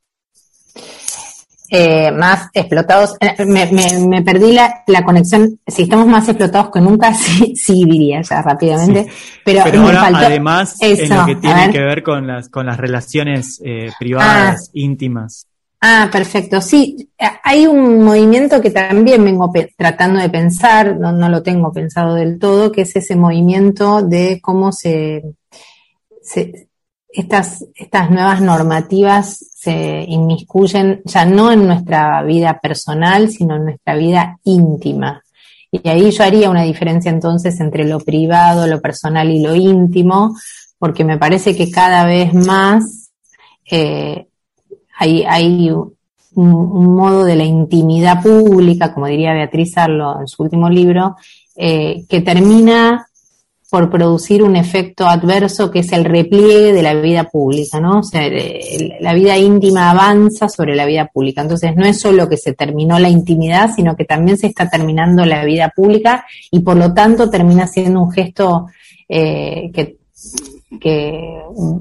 Eh, 1.69 2.11
más 2.13 2.49
explotados. 2.53 3.17
Eh, 3.21 3.45
me, 3.45 3.67
me, 4.07 4.23
perdí 4.23 4.53
la, 4.53 4.83
la, 4.87 5.03
conexión. 5.05 5.59
Si 5.67 5.83
estamos 5.83 6.07
más 6.07 6.29
explotados 6.29 6.71
que 6.73 6.81
nunca, 6.81 7.13
sí, 7.15 7.55
sí 7.57 7.85
diría 7.85 8.23
ya 8.23 8.43
rápidamente. 8.43 9.07
Pero, 9.45 9.63
ahora, 9.63 10.11
además, 10.15 10.77
en 10.81 11.09
lo 11.09 11.27
que 11.27 11.37
tiene 11.37 11.71
que 11.71 11.81
ver 11.81 12.03
con 12.03 12.27
las, 12.27 12.49
con 12.49 12.67
las 12.67 12.77
relaciones 12.77 13.61
eh, 13.65 13.91
privadas, 13.99 14.67
ah. 14.69 14.71
íntimas. 14.75 15.47
Ah, 15.81 16.09
perfecto. 16.11 16.61
Sí, 16.61 17.11
hay 17.45 17.67
un 17.67 18.03
movimiento 18.03 18.61
que 18.61 18.71
también 18.71 19.25
vengo 19.25 19.53
tratando 19.77 20.21
de 20.21 20.31
pensar, 20.31 20.97
no, 20.97 21.13
no 21.13 21.29
lo 21.29 21.43
tengo 21.43 21.73
pensado 21.73 22.15
del 22.15 22.39
todo, 22.39 22.73
que 22.73 22.83
es 22.83 22.97
ese 22.97 23.15
movimiento 23.15 24.03
de 24.03 24.41
cómo 24.43 24.73
se, 24.73 25.23
se 26.23 26.69
estas, 27.17 27.65
estas 27.75 28.11
nuevas 28.11 28.43
normativas 28.43 29.39
se 29.55 30.05
inmiscuyen 30.07 31.01
ya 31.05 31.25
no 31.25 31.51
en 31.51 31.67
nuestra 31.67 32.23
vida 32.23 32.61
personal, 32.61 33.31
sino 33.31 33.57
en 33.57 33.65
nuestra 33.65 33.97
vida 33.97 34.39
íntima. 34.45 35.23
Y 35.71 35.89
ahí 35.89 36.11
yo 36.11 36.25
haría 36.25 36.51
una 36.51 36.63
diferencia 36.63 37.11
entonces 37.11 37.59
entre 37.61 37.85
lo 37.85 38.01
privado, 38.01 38.67
lo 38.67 38.83
personal 38.83 39.31
y 39.31 39.41
lo 39.41 39.55
íntimo, 39.55 40.37
porque 40.79 41.05
me 41.05 41.17
parece 41.17 41.57
que 41.57 41.71
cada 41.71 42.05
vez 42.05 42.35
más 42.35 43.11
eh, 43.71 44.27
hay, 44.99 45.25
hay 45.25 45.71
un, 45.71 45.97
modo 46.95 47.25
de 47.25 47.37
la 47.37 47.45
intimidad 47.45 48.23
pública, 48.23 48.93
como 48.93 49.07
diría 49.07 49.33
Beatriz 49.33 49.77
Arlo 49.79 50.21
en 50.21 50.29
su 50.29 50.43
último 50.43 50.69
libro, 50.69 51.17
eh, 51.57 52.05
que 52.09 52.21
termina 52.21 53.07
por 53.69 53.91
producir 53.91 54.45
un 54.45 54.55
efecto 54.55 55.09
adverso 55.09 55.71
que 55.73 55.81
es 55.81 55.91
el 55.93 56.05
repliegue 56.05 56.73
de 56.73 56.83
la 56.83 56.95
vida 56.95 57.25
pública, 57.25 57.81
¿no? 57.81 57.99
O 57.99 58.03
sea, 58.05 58.23
la 59.01 59.13
vida 59.13 59.37
íntima 59.37 59.91
avanza 59.91 60.49
sobre 60.49 60.77
la 60.77 60.87
vida 60.87 61.11
pública. 61.13 61.43
Entonces, 61.43 61.75
no 61.75 61.85
es 61.85 62.01
solo 62.01 62.29
que 62.29 62.37
se 62.37 62.53
terminó 62.53 62.99
la 63.01 63.09
intimidad, 63.09 63.71
sino 63.75 63.97
que 63.97 64.05
también 64.05 64.39
se 64.39 64.47
está 64.47 64.71
terminando 64.71 65.25
la 65.25 65.45
vida 65.45 65.73
pública 65.75 66.25
y 66.51 66.61
por 66.61 66.77
lo 66.77 66.95
tanto 66.95 67.29
termina 67.29 67.67
siendo 67.67 68.03
un 68.03 68.13
gesto 68.13 68.67
eh, 69.09 69.71
que, 69.75 69.97
que 70.81 71.41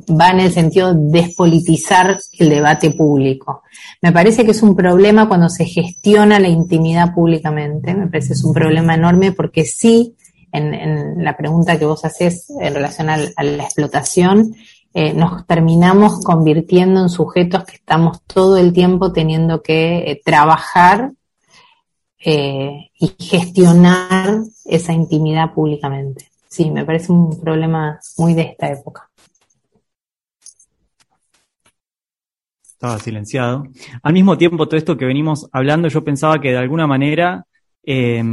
va 0.10 0.32
en 0.32 0.40
el 0.40 0.52
sentido 0.52 0.92
de 0.92 1.20
despolitizar 1.22 2.18
el 2.40 2.50
debate 2.50 2.92
público. 2.92 3.62
Me 4.02 4.12
parece 4.12 4.44
que 4.44 4.52
es 4.52 4.64
un 4.64 4.76
problema 4.76 5.28
cuando 5.28 5.50
se 5.50 5.66
gestiona 5.66 6.40
la 6.40 6.48
intimidad 6.48 7.14
públicamente, 7.14 7.94
me 7.94 8.08
parece 8.08 8.30
que 8.30 8.34
es 8.34 8.44
un 8.44 8.54
problema 8.54 8.96
enorme 8.96 9.32
porque 9.32 9.66
sí 9.66 10.16
en, 10.58 11.24
la 11.24 11.36
pregunta 11.38 11.78
que 11.78 11.86
vos 11.86 12.06
haces 12.06 12.50
en 12.60 12.74
relación 12.74 13.10
a 13.10 13.18
la 13.18 13.64
explotación, 13.64 14.56
eh, 14.98 15.14
nos 15.14 15.46
terminamos 15.46 16.24
convirtiendo 16.24 17.02
en 17.02 17.10
sujetos 17.10 17.66
que 17.66 17.76
estamos 17.76 18.22
todo 18.24 18.56
el 18.56 18.72
tiempo 18.72 19.12
teniendo 19.12 19.62
que 19.62 20.10
eh, 20.10 20.22
trabajar 20.24 21.12
eh, 22.18 22.92
y 22.98 23.14
gestionar 23.20 24.40
esa 24.64 24.94
intimidad 24.94 25.54
públicamente. 25.54 26.30
Sí, 26.48 26.72
me 26.72 26.86
parece 26.86 27.12
un 27.12 27.42
problema 27.42 28.00
muy 28.18 28.34
de 28.36 28.44
esta 28.44 28.72
época. 28.72 29.10
Estaba 32.64 32.98
silenciado. 33.00 33.66
Al 34.02 34.14
mismo 34.14 34.38
tiempo, 34.38 34.66
todo 34.66 34.78
esto 34.78 34.96
que 34.96 35.04
venimos 35.04 35.50
hablando, 35.52 35.90
yo 35.90 36.06
pensaba 36.06 36.40
que 36.40 36.52
de 36.52 36.58
alguna 36.58 36.88
manera 36.88 37.46
eh, 37.86 38.24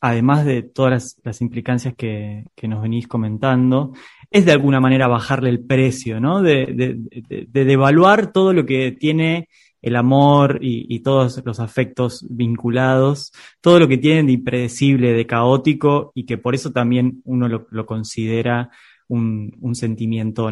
además 0.00 0.44
de 0.44 0.62
todas 0.62 1.16
las, 1.22 1.40
implicancias 1.40 1.94
que, 1.94 2.44
nos 2.62 2.82
venís 2.82 3.06
comentando, 3.06 3.92
es 4.30 4.44
de 4.44 4.52
alguna 4.52 4.80
manera 4.80 5.06
bajarle 5.06 5.50
el 5.50 5.64
precio, 5.64 6.20
¿no? 6.20 6.42
De, 6.42 6.98
de, 7.28 7.64
devaluar 7.64 8.32
todo 8.32 8.52
lo 8.52 8.66
que 8.66 8.92
tiene 8.92 9.48
el 9.82 9.96
amor 9.96 10.58
y, 10.62 11.00
todos 11.00 11.42
los 11.44 11.60
afectos 11.60 12.24
vinculados, 12.28 13.32
todo 13.60 13.80
lo 13.80 13.88
que 13.88 13.98
tienen 13.98 14.26
de 14.26 14.32
impredecible, 14.32 15.12
de 15.12 15.26
caótico 15.26 16.12
y 16.14 16.24
que 16.24 16.38
por 16.38 16.54
eso 16.54 16.70
también 16.70 17.20
uno 17.24 17.48
lo, 17.48 17.86
considera 17.86 18.70
un, 19.08 19.74
sentimiento 19.74 20.48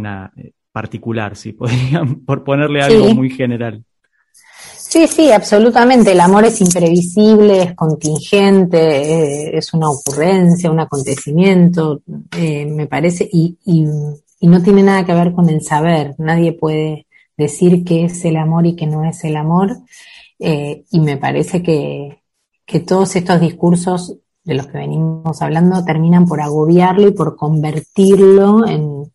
particular, 0.72 1.36
si 1.36 1.52
podrían, 1.52 2.20
por 2.26 2.44
ponerle 2.44 2.82
algo 2.82 3.14
muy 3.14 3.30
general. 3.30 3.84
Sí, 4.90 5.06
sí, 5.06 5.30
absolutamente. 5.30 6.10
El 6.10 6.20
amor 6.20 6.44
es 6.44 6.60
imprevisible, 6.60 7.62
es 7.62 7.74
contingente, 7.76 8.78
eh, 9.46 9.56
es 9.56 9.72
una 9.72 9.88
ocurrencia, 9.88 10.68
un 10.68 10.80
acontecimiento, 10.80 12.02
eh, 12.36 12.66
me 12.66 12.88
parece, 12.88 13.28
y, 13.32 13.56
y, 13.64 14.48
no 14.48 14.60
tiene 14.62 14.82
nada 14.82 15.06
que 15.06 15.14
ver 15.14 15.32
con 15.32 15.48
el 15.48 15.62
saber. 15.62 16.16
Nadie 16.18 16.54
puede 16.54 17.06
decir 17.36 17.84
qué 17.84 18.06
es 18.06 18.24
el 18.24 18.36
amor 18.36 18.66
y 18.66 18.74
qué 18.74 18.88
no 18.88 19.04
es 19.04 19.22
el 19.22 19.36
amor. 19.36 19.78
Eh, 20.40 20.84
y 20.90 20.98
me 20.98 21.16
parece 21.16 21.62
que, 21.62 22.18
todos 22.86 23.14
estos 23.14 23.40
discursos 23.40 24.16
de 24.42 24.54
los 24.54 24.66
que 24.66 24.78
venimos 24.78 25.40
hablando 25.40 25.84
terminan 25.84 26.26
por 26.26 26.40
agobiarlo 26.40 27.06
y 27.08 27.12
por 27.12 27.36
convertirlo 27.36 28.66
en, 28.66 29.12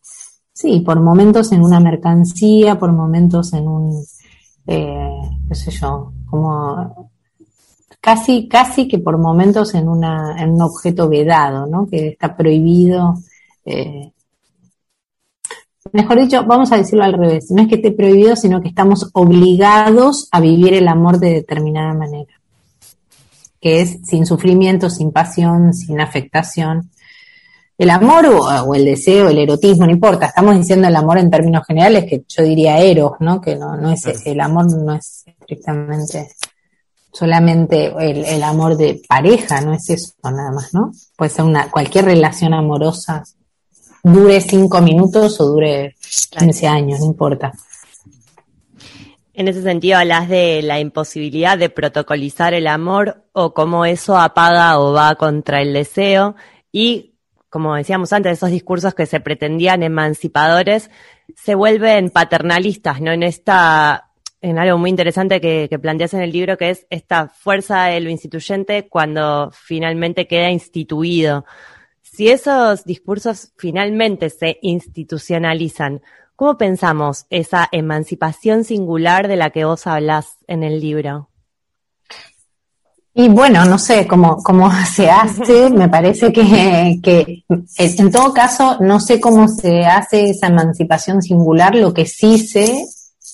sí, 0.54 0.80
por 0.82 1.02
momentos 1.02 1.52
en 1.52 1.64
una 1.64 1.82
mercancía, 1.82 2.80
por 2.80 2.94
momentos 2.94 3.52
en 3.54 3.68
un 3.68 4.06
qué 5.48 5.56
sé 5.56 5.72
yo, 5.72 6.12
como 6.30 7.10
casi, 8.02 8.48
casi 8.48 8.88
que 8.88 9.00
por 9.00 9.18
momentos 9.18 9.74
en, 9.74 9.88
una, 9.88 10.42
en 10.42 10.52
un 10.52 10.62
objeto 10.62 11.10
vedado, 11.10 11.66
¿no? 11.66 11.88
Que 11.88 12.10
está 12.10 12.36
prohibido. 12.36 13.16
Eh, 13.66 14.12
mejor 15.92 16.20
dicho, 16.20 16.44
vamos 16.46 16.72
a 16.72 16.78
decirlo 16.78 17.04
al 17.04 17.14
revés, 17.14 17.52
no 17.52 17.62
es 17.62 17.68
que 17.68 17.76
esté 17.76 17.92
prohibido, 17.92 18.36
sino 18.36 18.62
que 18.62 18.70
estamos 18.70 19.10
obligados 19.14 20.28
a 20.32 20.40
vivir 20.40 20.74
el 20.74 20.88
amor 20.88 21.20
de 21.20 21.34
determinada 21.34 21.94
manera, 21.94 22.34
que 23.60 23.82
es 23.82 24.00
sin 24.04 24.26
sufrimiento, 24.26 24.90
sin 24.90 25.12
pasión, 25.12 25.74
sin 25.74 26.00
afectación 26.02 26.90
el 27.78 27.90
amor 27.90 28.26
o, 28.28 28.74
el 28.74 28.86
deseo, 28.86 29.30
el 29.30 29.38
erotismo, 29.38 29.86
no 29.86 29.92
importa, 29.92 30.28
estamos 30.28 30.56
diciendo 30.56 30.88
el 30.88 30.96
amor 30.96 31.18
en 31.18 31.30
términos 31.30 31.66
generales, 31.68 32.06
que 32.06 32.24
yo 32.28 32.44
diría 32.44 32.80
eros, 32.80 33.14
¿no? 33.20 33.42
Que 33.42 33.56
no, 33.56 33.76
no 33.76 33.92
es, 33.92 34.06
el 34.26 34.40
amor 34.40 34.72
no 34.72 34.94
es 34.94 35.24
estrictamente 35.26 36.30
solamente 37.16 37.94
el, 37.98 38.44
amor 38.44 38.76
de 38.76 39.02
pareja, 39.08 39.62
no 39.62 39.74
es 39.74 39.90
eso 39.90 40.14
nada 40.24 40.52
más, 40.52 40.74
¿no? 40.74 40.92
Puede 41.16 41.32
ser 41.32 41.46
una, 41.46 41.72
cualquier 41.72 42.06
relación 42.06 42.54
amorosa, 42.54 43.24
dure 44.04 44.42
cinco 44.42 44.82
minutos 44.82 45.40
o 45.40 45.46
dure 45.46 45.96
15 46.38 46.68
años, 46.68 47.00
no 47.00 47.06
importa. 47.06 47.54
En 49.34 49.48
ese 49.48 49.64
sentido, 49.64 49.98
hablas 49.98 50.28
de 50.28 50.62
la 50.62 50.80
imposibilidad 50.80 51.58
de 51.58 51.70
protocolizar 51.70 52.54
el 52.54 52.68
amor 52.68 53.24
o 53.32 53.54
cómo 53.54 53.86
eso 53.86 54.18
apaga 54.18 54.80
o 54.80 54.92
va 54.92 55.16
contra 55.16 55.62
el 55.62 55.74
deseo 55.74 56.36
y 56.72 57.15
como 57.56 57.74
decíamos 57.74 58.12
antes, 58.12 58.34
esos 58.34 58.52
discursos 58.52 58.94
que 58.94 59.06
se 59.06 59.22
pretendían 59.22 59.82
emancipadores, 59.82 60.92
se 61.38 61.56
vuelven 61.56 62.10
paternalistas, 62.10 63.00
¿no? 63.00 63.14
En 63.14 63.24
esta, 63.24 64.10
en 64.42 64.60
algo 64.60 64.78
muy 64.78 64.90
interesante 64.90 65.40
que, 65.40 65.68
que 65.70 65.80
planteas 65.80 66.14
en 66.16 66.20
el 66.20 66.34
libro, 66.34 66.58
que 66.58 66.72
es 66.72 66.86
esta 66.90 67.30
fuerza 67.30 67.86
de 67.86 68.02
lo 68.02 68.10
instituyente 68.10 68.90
cuando 68.90 69.52
finalmente 69.54 70.28
queda 70.28 70.52
instituido. 70.52 71.46
Si 72.02 72.28
esos 72.28 72.84
discursos 72.84 73.54
finalmente 73.56 74.30
se 74.30 74.60
institucionalizan, 74.62 76.02
¿cómo 76.36 76.58
pensamos 76.58 77.26
esa 77.30 77.70
emancipación 77.72 78.66
singular 78.66 79.30
de 79.30 79.38
la 79.38 79.52
que 79.52 79.64
vos 79.64 79.88
hablas 79.88 80.40
en 80.48 80.64
el 80.64 80.82
libro? 80.82 81.30
Y 83.18 83.30
bueno, 83.30 83.64
no 83.64 83.80
sé 83.80 84.06
cómo, 84.06 84.44
cómo 84.44 84.70
se 84.94 85.10
hace, 85.10 85.70
me 85.74 85.88
parece 85.88 86.34
que, 86.34 87.00
que 87.02 87.44
en 87.78 88.12
todo 88.12 88.34
caso 88.34 88.78
no 88.82 89.00
sé 89.00 89.22
cómo 89.22 89.48
se 89.48 89.86
hace 89.86 90.32
esa 90.32 90.48
emancipación 90.48 91.22
singular, 91.22 91.74
lo 91.76 91.94
que 91.94 92.06
sí 92.06 92.38
sé 92.38 92.86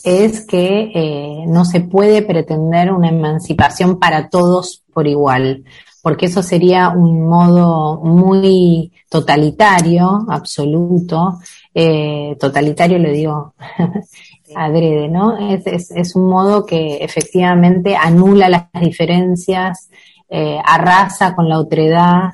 es 0.04 0.46
que 0.46 0.92
eh, 0.94 1.46
no 1.48 1.66
se 1.66 1.82
puede 1.82 2.22
pretender 2.22 2.92
una 2.92 3.10
emancipación 3.10 4.00
para 4.00 4.30
todos 4.30 4.84
por 4.94 5.08
igual, 5.08 5.64
porque 6.04 6.28
eso 6.28 6.44
sería 6.44 6.90
un 6.90 7.28
modo 7.28 8.02
muy 8.02 8.92
totalitario, 9.10 10.26
absoluto, 10.30 11.40
eh, 11.74 12.36
totalitario 12.40 13.00
lo 13.00 13.12
digo 13.12 13.54
adrede, 14.56 15.08
¿no? 15.08 15.38
Es, 15.38 15.92
es, 15.92 16.16
un 16.16 16.30
modo 16.30 16.66
que 16.66 16.98
efectivamente 16.98 17.96
anula 17.96 18.50
las 18.50 18.68
diferencias, 18.80 19.90
eh, 20.30 20.60
arrasa 20.64 21.36
con 21.36 21.50
la 21.50 21.60
otredad, 21.60 22.32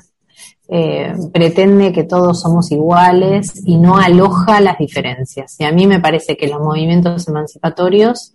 eh, 0.68 1.14
pretende 1.32 1.92
que 1.92 2.04
todos 2.04 2.40
somos 2.40 2.70
iguales 2.70 3.62
y 3.64 3.78
no 3.78 3.96
aloja 3.96 4.60
las 4.60 4.78
diferencias. 4.78 5.56
Y 5.58 5.64
a 5.64 5.72
mí 5.72 5.86
me 5.86 6.00
parece 6.00 6.36
que 6.36 6.48
los 6.48 6.60
movimientos 6.60 7.26
emancipatorios 7.28 8.34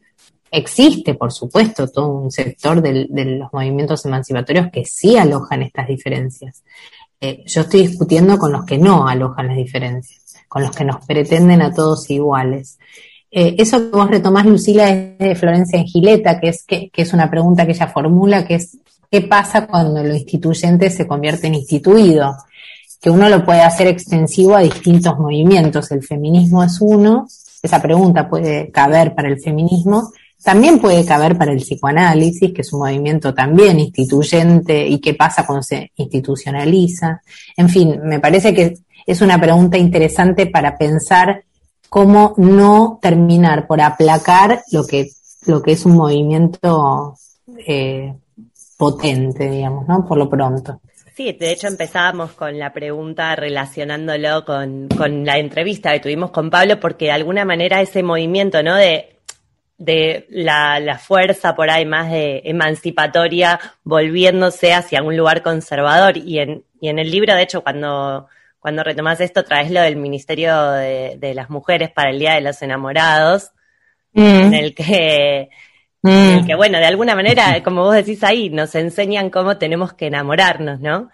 existe, 0.50 1.16
por 1.16 1.32
supuesto, 1.32 1.88
todo 1.88 2.08
un 2.08 2.32
sector 2.32 2.82
de, 2.82 3.08
de 3.10 3.26
los 3.38 3.54
movimientos 3.54 4.06
emancipatorios 4.06 4.68
que 4.72 4.86
sí 4.86 5.18
alojan 5.18 5.64
estas 5.64 5.88
diferencias. 5.88 6.64
Eh, 7.24 7.42
yo 7.46 7.62
estoy 7.62 7.88
discutiendo 7.88 8.38
con 8.38 8.52
los 8.52 8.66
que 8.66 8.78
no 8.78 9.08
alojan 9.08 9.48
las 9.48 9.56
diferencias, 9.56 10.36
con 10.50 10.62
los 10.62 10.76
que 10.76 10.84
nos 10.84 11.06
pretenden 11.06 11.62
a 11.62 11.74
todos 11.74 12.10
iguales. 12.10 12.78
Eh, 13.36 13.56
eso 13.58 13.80
que 13.80 13.98
vos 13.98 14.12
retomás, 14.12 14.46
Lucila, 14.46 14.92
es 14.92 15.18
de 15.18 15.34
Florencia 15.34 15.80
en 15.80 15.88
Gileta, 15.88 16.40
que 16.40 16.50
es, 16.50 16.64
que, 16.64 16.92
es 16.96 17.14
una 17.14 17.32
pregunta 17.32 17.66
que 17.66 17.72
ella 17.72 17.88
formula, 17.88 18.46
que 18.46 18.56
es 18.56 18.78
¿qué 19.10 19.22
pasa 19.22 19.66
cuando 19.66 20.04
lo 20.04 20.14
instituyente 20.14 20.92
se 20.92 21.08
convierte 21.08 21.48
en 21.48 21.56
instituido? 21.56 22.36
Que 23.02 23.10
uno 23.10 23.30
lo 23.30 23.44
puede 23.44 23.62
hacer 23.62 23.88
extensivo 23.88 24.56
a 24.56 24.60
distintos 24.60 25.18
movimientos. 25.18 25.90
El 25.90 26.04
feminismo 26.04 26.64
es 26.64 26.78
uno, 26.80 27.28
esa 27.64 27.82
pregunta 27.82 28.30
puede 28.30 28.70
caber 28.70 29.16
para 29.16 29.30
el 29.30 29.42
feminismo, 29.42 30.12
también 30.44 30.78
puede 30.78 31.04
caber 31.04 31.36
para 31.36 31.54
el 31.54 31.58
psicoanálisis, 31.58 32.54
que 32.54 32.62
es 32.62 32.72
un 32.72 32.82
movimiento 32.82 33.34
también 33.34 33.80
instituyente, 33.80 34.86
y 34.86 35.00
qué 35.00 35.16
pasa 35.16 35.44
cuando 35.44 35.64
se 35.64 35.92
institucionaliza. 35.96 37.24
En 37.58 37.68
fin, 37.68 38.00
me 38.04 38.20
parece 38.20 38.54
que 38.54 38.78
es 39.08 39.22
una 39.22 39.42
pregunta 39.42 39.76
interesante 39.76 40.46
para 40.46 40.78
pensar 40.78 41.44
cómo 41.94 42.34
no 42.38 42.98
terminar 43.00 43.68
por 43.68 43.80
aplacar 43.80 44.64
lo 44.72 44.84
que, 44.84 45.10
lo 45.46 45.62
que 45.62 45.74
es 45.74 45.86
un 45.86 45.94
movimiento 45.94 47.14
eh, 47.68 48.16
potente, 48.80 49.48
digamos, 49.48 49.88
¿no? 49.88 50.04
Por 50.04 50.18
lo 50.18 50.28
pronto. 50.28 50.82
Sí, 51.16 51.34
de 51.34 51.52
hecho 51.52 51.68
empezábamos 51.68 52.32
con 52.32 52.58
la 52.58 52.74
pregunta 52.74 53.36
relacionándolo 53.36 54.44
con, 54.44 54.88
con 54.88 55.24
la 55.24 55.38
entrevista 55.38 55.92
que 55.94 56.00
tuvimos 56.00 56.32
con 56.32 56.50
Pablo, 56.50 56.80
porque 56.80 57.06
de 57.06 57.12
alguna 57.12 57.46
manera 57.46 57.80
ese 57.80 58.02
movimiento, 58.02 58.64
¿no? 58.64 58.74
De, 58.74 59.20
de 59.78 60.26
la, 60.32 60.80
la 60.80 60.98
fuerza 60.98 61.56
por 61.56 61.70
ahí 61.70 61.86
más 61.86 62.10
de 62.10 62.42
emancipatoria 62.46 63.60
volviéndose 63.84 64.74
hacia 64.74 65.04
un 65.04 65.16
lugar 65.16 65.44
conservador. 65.44 66.18
Y 66.18 66.40
en, 66.40 66.64
y 66.82 66.88
en 66.88 66.98
el 66.98 67.12
libro, 67.12 67.36
de 67.36 67.44
hecho, 67.44 67.62
cuando 67.62 68.26
cuando 68.64 68.82
retomas 68.82 69.20
esto, 69.20 69.44
traes 69.44 69.70
lo 69.72 69.82
del 69.82 69.98
Ministerio 69.98 70.72
de, 70.72 71.34
las 71.36 71.50
Mujeres 71.50 71.92
para 71.92 72.12
el 72.12 72.20
Día 72.20 72.36
de 72.36 72.40
los 72.40 72.62
Enamorados, 72.62 73.52
mm. 74.14 74.22
en 74.22 74.54
el 74.54 74.74
que, 74.74 75.50
mm. 76.02 76.46
que, 76.46 76.56
bueno, 76.56 76.78
de 76.78 76.86
alguna 76.86 77.14
manera, 77.14 77.62
como 77.62 77.84
vos 77.84 77.94
decís 77.94 78.24
ahí, 78.24 78.50
nos 78.50 78.74
enseñan 78.76 79.30
cómo 79.30 79.58
tenemos 79.58 79.92
que 79.92 80.08
enamorarnos, 80.08 80.80
¿no? 80.80 81.10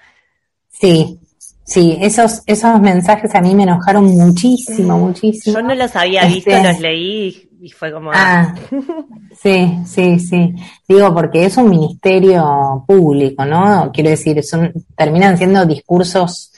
Sí, 0.70 1.20
sí, 1.64 1.98
esos, 2.00 2.44
esos 2.46 2.80
mensajes 2.82 3.34
a 3.34 3.42
mí 3.42 3.56
me 3.56 3.64
enojaron 3.64 4.06
muchísimo, 4.06 5.00
muchísimo. 5.00 5.58
Yo 5.58 5.66
no 5.66 5.74
los 5.74 5.96
había 5.96 6.26
visto, 6.26 6.52
este, 6.52 6.72
los 6.72 6.80
leí 6.80 7.50
y 7.60 7.72
fue 7.72 7.92
como... 7.92 8.12
Ah, 8.14 8.54
sí, 9.42 9.76
sí, 9.88 10.20
sí. 10.20 10.54
Digo, 10.88 11.12
porque 11.16 11.46
es 11.46 11.58
un 11.58 11.72
ministerio 11.72 12.86
público, 12.88 13.44
¿no? 13.44 13.90
Quiero 13.92 14.12
decir, 14.12 14.44
son, 14.44 14.72
terminan 14.96 15.36
siendo 15.36 15.66
discursos 15.66 16.49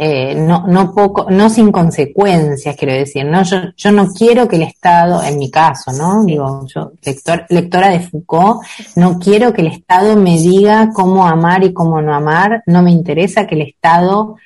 eh, 0.00 0.34
no, 0.34 0.66
no 0.66 0.94
poco, 0.94 1.26
no 1.28 1.50
sin 1.50 1.72
consecuencias, 1.72 2.76
quiero 2.76 2.94
decir, 2.94 3.24
¿no? 3.24 3.42
Yo, 3.42 3.56
yo 3.76 3.90
no 3.90 4.06
quiero 4.08 4.46
que 4.46 4.56
el 4.56 4.62
Estado, 4.62 5.22
en 5.22 5.38
mi 5.38 5.50
caso, 5.50 5.92
¿no? 5.92 6.24
Digo, 6.24 6.66
yo, 6.72 6.92
lectora 7.48 7.88
de 7.88 8.00
Foucault, 8.00 8.62
no 8.94 9.18
quiero 9.18 9.52
que 9.52 9.62
el 9.62 9.68
Estado 9.68 10.14
me 10.16 10.38
diga 10.38 10.90
cómo 10.94 11.26
amar 11.26 11.64
y 11.64 11.72
cómo 11.72 12.00
no 12.00 12.14
amar, 12.14 12.62
no 12.66 12.82
me 12.82 12.92
interesa 12.92 13.46
que 13.46 13.56
el 13.56 13.62
Estado, 13.62 14.36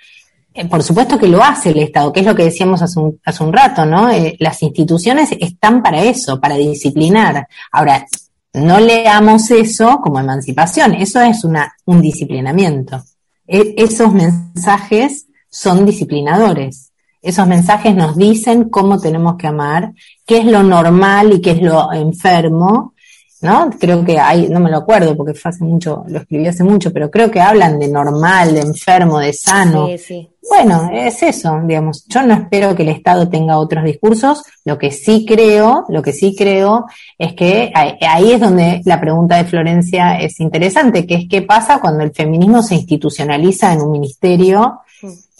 eh, 0.55 0.67
por 0.67 0.83
supuesto 0.83 1.19
que 1.19 1.29
lo 1.29 1.43
hace 1.43 1.71
el 1.71 1.81
Estado, 1.81 2.13
que 2.13 2.21
es 2.21 2.27
lo 2.27 2.35
que 2.35 2.45
decíamos 2.45 2.81
hace 2.81 2.99
un, 2.99 3.21
hace 3.25 3.45
un 3.45 3.53
rato, 3.53 3.85
¿no? 3.85 4.11
Eh, 4.11 4.37
las 4.39 4.63
instituciones 4.63 5.33
están 5.39 5.83
para 5.83 6.03
eso, 6.03 6.41
para 6.41 6.57
disciplinar. 6.57 7.47
Ahora, 7.71 8.07
no 8.55 8.81
leamos 8.81 9.51
eso 9.51 10.01
como 10.03 10.19
emancipación, 10.19 10.95
eso 10.95 11.21
es 11.21 11.45
una, 11.45 11.75
un 11.85 12.01
disciplinamiento. 12.01 13.03
E, 13.47 13.75
esos 13.77 14.13
mensajes 14.15 15.27
son 15.53 15.85
disciplinadores. 15.85 16.93
Esos 17.21 17.47
mensajes 17.47 17.95
nos 17.95 18.17
dicen 18.17 18.71
cómo 18.71 18.99
tenemos 18.99 19.37
que 19.37 19.47
amar, 19.47 19.93
qué 20.27 20.39
es 20.39 20.47
lo 20.47 20.63
normal 20.63 21.35
y 21.35 21.41
qué 21.41 21.53
es 21.53 21.63
lo 21.63 21.93
enfermo, 21.93 22.95
¿no? 23.43 23.71
Creo 23.79 24.05
que 24.05 24.19
hay, 24.19 24.49
no 24.49 24.59
me 24.59 24.71
lo 24.71 24.79
acuerdo 24.79 25.17
porque 25.17 25.35
fue 25.35 25.51
hace 25.51 25.63
mucho, 25.63 26.05
lo 26.09 26.19
escribí 26.19 26.47
hace 26.47 26.65
mucho, 26.65 26.93
pero 26.93 27.11
creo 27.11 27.31
que 27.31 27.41
hablan 27.41 27.79
de 27.79 27.89
normal, 27.89 28.55
de 28.55 28.63
enfermo, 28.63 29.21
de 29.21 29.33
sano. 29.33 29.89
Sí, 29.89 29.99
sí. 29.99 30.29
Bueno, 30.49 30.91
es 30.93 31.23
eso, 31.23 31.61
digamos. 31.65 32.05
Yo 32.09 32.23
no 32.23 32.35
espero 32.35 32.75
que 32.75 32.83
el 32.83 32.89
Estado 32.89 33.29
tenga 33.29 33.59
otros 33.59 33.85
discursos. 33.85 34.43
Lo 34.65 34.77
que 34.77 34.91
sí 34.91 35.25
creo, 35.25 35.85
lo 35.89 36.03
que 36.03 36.13
sí 36.13 36.35
creo 36.37 36.87
es 37.19 37.35
que 37.35 37.71
ahí 37.75 38.33
es 38.33 38.41
donde 38.41 38.81
la 38.85 39.01
pregunta 39.01 39.37
de 39.37 39.45
Florencia 39.45 40.19
es 40.19 40.41
interesante, 40.41 41.07
que 41.07 41.15
es 41.15 41.25
qué 41.29 41.43
pasa 41.43 41.81
cuando 41.81 42.03
el 42.03 42.13
feminismo 42.13 42.63
se 42.63 42.75
institucionaliza 42.75 43.73
en 43.73 43.83
un 43.83 43.93
ministerio 43.93 44.81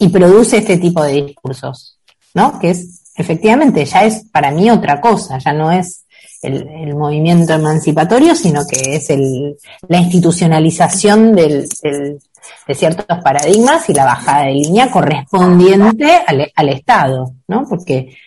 y 0.03 0.09
produce 0.09 0.57
este 0.57 0.77
tipo 0.77 1.01
de 1.01 1.23
discursos, 1.23 1.97
¿no? 2.33 2.59
Que 2.59 2.71
es, 2.71 3.03
efectivamente, 3.15 3.85
ya 3.85 4.03
es 4.03 4.25
para 4.31 4.51
mí 4.51 4.69
otra 4.69 4.99
cosa, 4.99 5.37
ya 5.37 5.53
no 5.53 5.71
es 5.71 6.05
el, 6.41 6.93
movimiento 6.93 7.53
emancipatorio, 7.53 8.35
sino 8.35 8.65
que 8.67 8.95
es 8.95 9.09
el, 9.09 9.55
la 9.87 9.99
institucionalización 9.99 11.33
del, 11.33 11.69
de 11.81 12.75
ciertos 12.75 13.05
paradigmas 13.23 13.89
y 13.89 13.93
la 13.93 14.03
bajada 14.03 14.47
de 14.47 14.55
línea 14.55 14.91
correspondiente 14.91 16.11
al, 16.27 16.51
al 16.53 16.69
Estado, 16.69 17.33
¿no? 17.47 17.65
Porque 17.67 18.17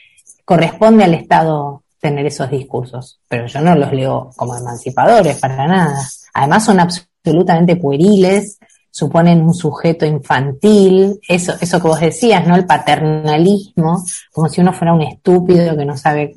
corresponde 0.46 1.04
al 1.04 1.12
Estado 1.12 1.82
tener 2.00 2.24
esos 2.24 2.50
discursos, 2.50 3.20
pero 3.28 3.46
yo 3.46 3.60
no 3.60 3.74
los 3.74 3.92
leo 3.92 4.30
como 4.34 4.56
emancipadores 4.56 5.36
para 5.36 5.66
nada. 5.66 6.08
Además 6.32 6.64
son 6.64 6.80
absolutamente 6.80 7.76
pueriles, 7.76 8.58
suponen 8.96 9.42
un 9.42 9.52
sujeto 9.52 10.06
infantil, 10.06 11.20
eso, 11.28 11.52
eso 11.60 11.82
que 11.82 11.86
vos 11.86 12.00
decías, 12.00 12.48
¿no? 12.48 12.56
El 12.56 12.64
paternalismo, 12.64 14.02
como 14.32 14.48
si 14.48 14.62
uno 14.62 14.72
fuera 14.72 14.94
un 14.94 15.02
estúpido 15.02 15.76
que 15.76 15.84
no 15.84 15.98
sabe, 15.98 16.34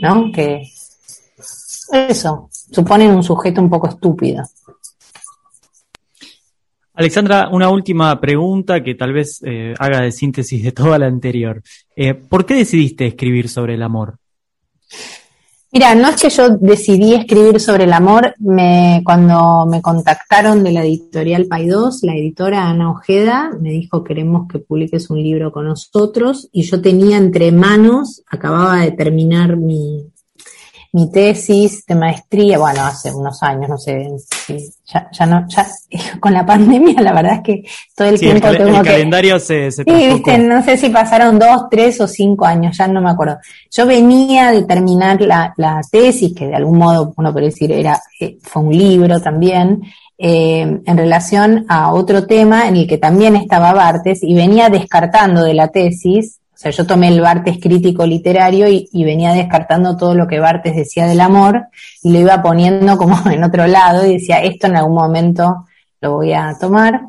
¿no? 0.00 0.32
Que, 0.32 0.62
eso, 1.92 2.48
suponen 2.50 3.10
un 3.10 3.22
sujeto 3.22 3.60
un 3.60 3.68
poco 3.68 3.88
estúpido. 3.88 4.42
Alexandra, 6.94 7.50
una 7.52 7.68
última 7.68 8.18
pregunta 8.18 8.82
que 8.82 8.94
tal 8.94 9.12
vez 9.12 9.42
eh, 9.44 9.74
haga 9.78 10.00
de 10.00 10.10
síntesis 10.10 10.64
de 10.64 10.72
toda 10.72 10.98
la 10.98 11.08
anterior. 11.08 11.62
Eh, 11.94 12.14
¿Por 12.14 12.46
qué 12.46 12.54
decidiste 12.54 13.06
escribir 13.06 13.50
sobre 13.50 13.74
el 13.74 13.82
amor? 13.82 14.16
Mira, 15.70 15.94
no 15.94 16.08
es 16.08 16.22
que 16.22 16.30
yo 16.30 16.48
decidí 16.48 17.14
escribir 17.14 17.60
sobre 17.60 17.84
el 17.84 17.92
amor, 17.92 18.34
me, 18.38 19.02
cuando 19.04 19.66
me 19.66 19.82
contactaron 19.82 20.64
de 20.64 20.72
la 20.72 20.82
editorial 20.82 21.44
Paidós, 21.44 22.02
la 22.02 22.14
editora 22.16 22.70
Ana 22.70 22.90
Ojeda 22.90 23.50
me 23.60 23.70
dijo 23.70 24.02
queremos 24.02 24.48
que 24.50 24.60
publiques 24.60 25.10
un 25.10 25.22
libro 25.22 25.52
con 25.52 25.66
nosotros 25.66 26.48
y 26.52 26.62
yo 26.62 26.80
tenía 26.80 27.18
entre 27.18 27.52
manos, 27.52 28.22
acababa 28.30 28.76
de 28.80 28.92
terminar 28.92 29.58
mi, 29.58 30.10
mi 30.92 31.10
tesis 31.10 31.84
de 31.86 31.94
maestría, 31.94 32.58
bueno, 32.58 32.82
hace 32.82 33.12
unos 33.12 33.42
años, 33.42 33.68
no 33.68 33.76
sé, 33.76 34.08
ya, 34.86 35.08
ya 35.12 35.26
no, 35.26 35.46
ya 35.48 35.66
con 36.20 36.32
la 36.32 36.46
pandemia 36.46 37.02
la 37.02 37.12
verdad 37.12 37.34
es 37.34 37.40
que 37.42 37.62
todo 37.94 38.08
el 38.08 38.18
tiempo 38.18 38.48
el, 38.48 38.56
tengo 38.56 38.78
el 38.78 38.86
calendario 38.86 39.38
se, 39.38 39.70
se 39.70 39.84
Sí, 39.84 40.08
viste, 40.08 40.38
no 40.38 40.62
sé 40.62 40.76
si 40.76 40.88
pasaron 40.88 41.38
dos, 41.38 41.64
tres 41.70 42.00
o 42.00 42.08
cinco 42.08 42.46
años, 42.46 42.76
ya 42.76 42.88
no 42.88 43.00
me 43.00 43.10
acuerdo. 43.10 43.38
Yo 43.70 43.86
venía 43.86 44.50
de 44.50 44.64
terminar 44.64 45.20
la, 45.20 45.52
la 45.56 45.80
tesis, 45.90 46.34
que 46.34 46.46
de 46.46 46.56
algún 46.56 46.78
modo 46.78 47.12
uno 47.16 47.32
puede 47.32 47.46
decir 47.46 47.70
era, 47.70 48.00
eh, 48.20 48.38
fue 48.42 48.62
un 48.62 48.76
libro 48.76 49.20
también, 49.20 49.82
eh, 50.16 50.80
en 50.84 50.96
relación 50.96 51.64
a 51.68 51.92
otro 51.92 52.26
tema 52.26 52.66
en 52.66 52.76
el 52.76 52.88
que 52.88 52.98
también 52.98 53.36
estaba 53.36 53.72
Bartes 53.72 54.20
y 54.22 54.34
venía 54.34 54.68
descartando 54.68 55.44
de 55.44 55.54
la 55.54 55.68
tesis 55.68 56.37
o 56.58 56.60
sea, 56.60 56.72
yo 56.72 56.84
tomé 56.88 57.06
el 57.06 57.20
Bartes 57.20 57.58
crítico 57.62 58.04
literario 58.04 58.66
y, 58.66 58.88
venía 59.04 59.32
descartando 59.32 59.96
todo 59.96 60.16
lo 60.16 60.26
que 60.26 60.40
Bartes 60.40 60.74
decía 60.74 61.06
del 61.06 61.20
amor 61.20 61.68
y 62.02 62.10
lo 62.10 62.18
iba 62.18 62.42
poniendo 62.42 62.98
como 62.98 63.16
en 63.30 63.44
otro 63.44 63.68
lado 63.68 64.04
y 64.04 64.14
decía, 64.14 64.42
esto 64.42 64.66
en 64.66 64.76
algún 64.76 64.96
momento 64.96 65.68
lo 66.00 66.14
voy 66.14 66.32
a 66.32 66.56
tomar. 66.60 67.00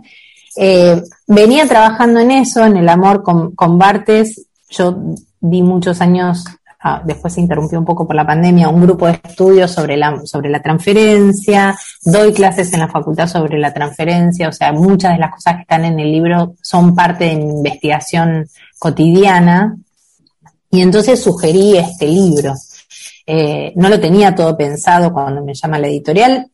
Eh, 0.55 1.01
venía 1.25 1.67
trabajando 1.67 2.19
en 2.19 2.29
eso, 2.29 2.63
en 2.63 2.77
el 2.77 2.87
amor 2.87 3.23
con, 3.23 3.55
con 3.55 3.79
Bartes. 3.79 4.45
Yo 4.69 4.95
di 5.39 5.63
muchos 5.63 5.99
años, 5.99 6.45
ah, 6.81 7.01
después 7.05 7.33
se 7.33 7.41
interrumpió 7.41 7.79
un 7.79 7.85
poco 7.85 8.05
por 8.05 8.15
la 8.15 8.25
pandemia, 8.25 8.69
un 8.69 8.81
grupo 8.81 9.07
de 9.07 9.19
estudios 9.23 9.71
sobre 9.71 9.97
la, 9.97 10.21
sobre 10.25 10.49
la 10.49 10.61
transferencia, 10.61 11.77
doy 12.03 12.33
clases 12.33 12.71
en 12.73 12.79
la 12.79 12.87
facultad 12.87 13.27
sobre 13.27 13.57
la 13.57 13.73
transferencia, 13.73 14.49
o 14.49 14.51
sea, 14.51 14.71
muchas 14.71 15.13
de 15.13 15.19
las 15.19 15.31
cosas 15.31 15.55
que 15.55 15.61
están 15.61 15.85
en 15.85 15.99
el 15.99 16.11
libro 16.11 16.55
son 16.61 16.95
parte 16.95 17.25
de 17.25 17.35
mi 17.35 17.49
investigación 17.49 18.47
cotidiana 18.77 19.77
y 20.71 20.81
entonces 20.81 21.21
sugerí 21.21 21.77
este 21.77 22.07
libro. 22.07 22.53
Eh, 23.25 23.73
no 23.75 23.89
lo 23.89 23.99
tenía 23.99 24.33
todo 24.33 24.57
pensado 24.57 25.13
cuando 25.13 25.43
me 25.43 25.53
llama 25.53 25.77
la 25.77 25.87
editorial. 25.87 26.47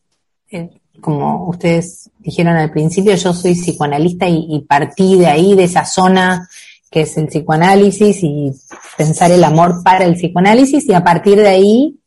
Eh, 0.50 0.68
como 1.00 1.48
ustedes 1.48 2.10
dijeron 2.18 2.56
al 2.56 2.70
principio, 2.70 3.14
yo 3.14 3.32
soy 3.32 3.54
psicoanalista 3.54 4.26
y, 4.28 4.64
partí 4.68 5.18
de 5.18 5.26
ahí, 5.26 5.54
de 5.54 5.64
esa 5.64 5.84
zona 5.84 6.48
que 6.90 7.02
es 7.02 7.16
el 7.16 7.26
psicoanálisis 7.26 8.22
y 8.22 8.52
pensar 8.96 9.30
el 9.30 9.44
amor 9.44 9.82
para 9.82 10.04
el 10.04 10.14
psicoanálisis 10.14 10.88
y 10.88 10.94
a 10.94 11.04
partir 11.04 11.36
de 11.38 11.48
ahí 11.48 12.00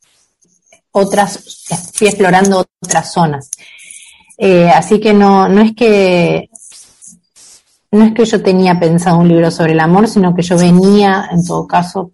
otras, 0.91 1.67
fui 1.93 2.07
explorando 2.07 2.65
otras 2.81 3.11
zonas. 3.11 3.49
Eh, 4.37 4.69
así 4.69 4.99
que 4.99 5.13
no, 5.13 5.49
no 5.49 5.61
es 5.61 5.75
que 5.75 6.49
no 7.91 8.05
es 8.05 8.13
que 8.13 8.25
yo 8.25 8.41
tenía 8.41 8.79
pensado 8.79 9.17
un 9.17 9.27
libro 9.27 9.49
sobre 9.49 9.73
el 9.73 9.79
amor, 9.79 10.07
sino 10.07 10.35
que 10.35 10.43
yo 10.43 10.57
venía, 10.57 11.27
en 11.31 11.43
todo 11.43 11.65
caso, 11.65 12.11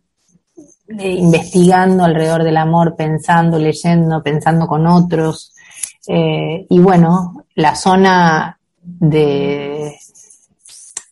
eh, 0.88 1.12
investigando 1.12 2.04
alrededor 2.04 2.44
del 2.44 2.58
amor, 2.58 2.96
pensando, 2.96 3.60
leyendo, 3.60 4.24
pensando 4.24 4.68
con 4.68 4.88
otros. 4.88 5.54
Eh, 6.08 6.66
y 6.70 6.80
bueno, 6.80 7.44
la 7.56 7.76
zona 7.76 8.58
de, 8.82 9.98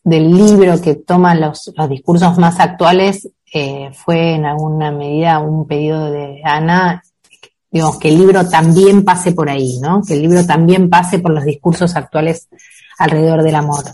del 0.04 0.30
libro 0.30 0.80
que 0.80 0.94
toma 0.94 1.34
los, 1.34 1.72
discursos 1.88 2.38
más 2.38 2.60
actuales 2.60 3.28
eh, 3.52 3.90
fue 3.94 4.34
en 4.34 4.44
alguna 4.44 4.92
medida 4.92 5.38
un 5.38 5.66
pedido 5.66 6.10
de 6.10 6.42
Ana, 6.44 7.02
digamos, 7.70 7.98
que 7.98 8.08
el 8.08 8.18
libro 8.18 8.48
también 8.48 9.04
pase 9.04 9.32
por 9.32 9.48
ahí, 9.48 9.78
¿no? 9.80 10.02
Que 10.06 10.14
el 10.14 10.22
libro 10.22 10.44
también 10.46 10.90
pase 10.90 11.18
por 11.18 11.32
los 11.32 11.44
discursos 11.44 11.96
actuales 11.96 12.48
alrededor 12.98 13.42
del 13.42 13.54
amor. 13.54 13.84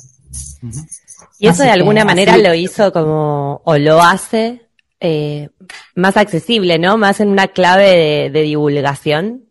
Y 1.38 1.49
eso 1.49 1.62
de 1.62 1.70
alguna 1.70 2.05
manera 2.05 2.37
lo 2.37 2.53
hizo 2.55 2.92
como, 2.92 3.62
o 3.64 3.79
lo 3.79 4.03
hace 4.03 4.68
eh, 5.01 5.49
más 5.94 6.16
accesible, 6.18 6.79
¿no? 6.79 6.99
Más 6.99 7.20
en 7.20 7.29
una 7.29 7.49
clave 7.49 8.31
de, 8.31 8.42
divulgación. 8.42 9.44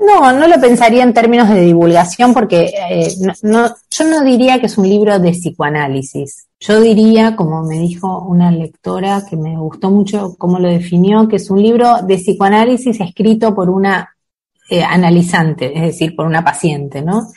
No, 0.00 0.32
no 0.32 0.46
lo 0.46 0.60
pensaría 0.60 1.02
en 1.02 1.12
términos 1.12 1.48
de 1.48 1.60
divulgación 1.60 2.32
porque 2.32 2.72
eh, 2.90 3.08
yo 3.42 4.04
no 4.04 4.24
diría 4.24 4.60
que 4.60 4.66
es 4.66 4.78
un 4.78 4.88
libro 4.88 5.18
de 5.18 5.32
psicoanálisis. 5.32 6.46
Yo 6.60 6.80
diría, 6.80 7.34
como 7.34 7.64
me 7.64 7.78
dijo 7.80 8.22
una 8.22 8.50
lectora 8.52 9.24
que 9.28 9.36
me 9.36 9.56
gustó 9.56 9.90
mucho 9.90 10.36
cómo 10.38 10.60
lo 10.60 10.68
definió, 10.68 11.28
que 11.28 11.36
es 11.36 11.50
un 11.50 11.62
libro 11.62 12.02
de 12.02 12.16
psicoanálisis 12.16 13.00
escrito 13.00 13.54
por 13.54 13.70
una 13.70 14.14
eh, 14.70 14.82
analizante, 14.82 15.76
es 15.76 15.82
decir, 15.82 16.14
por 16.14 16.26
una 16.26 16.44
paciente, 16.44 17.02
¿no? 17.02 17.28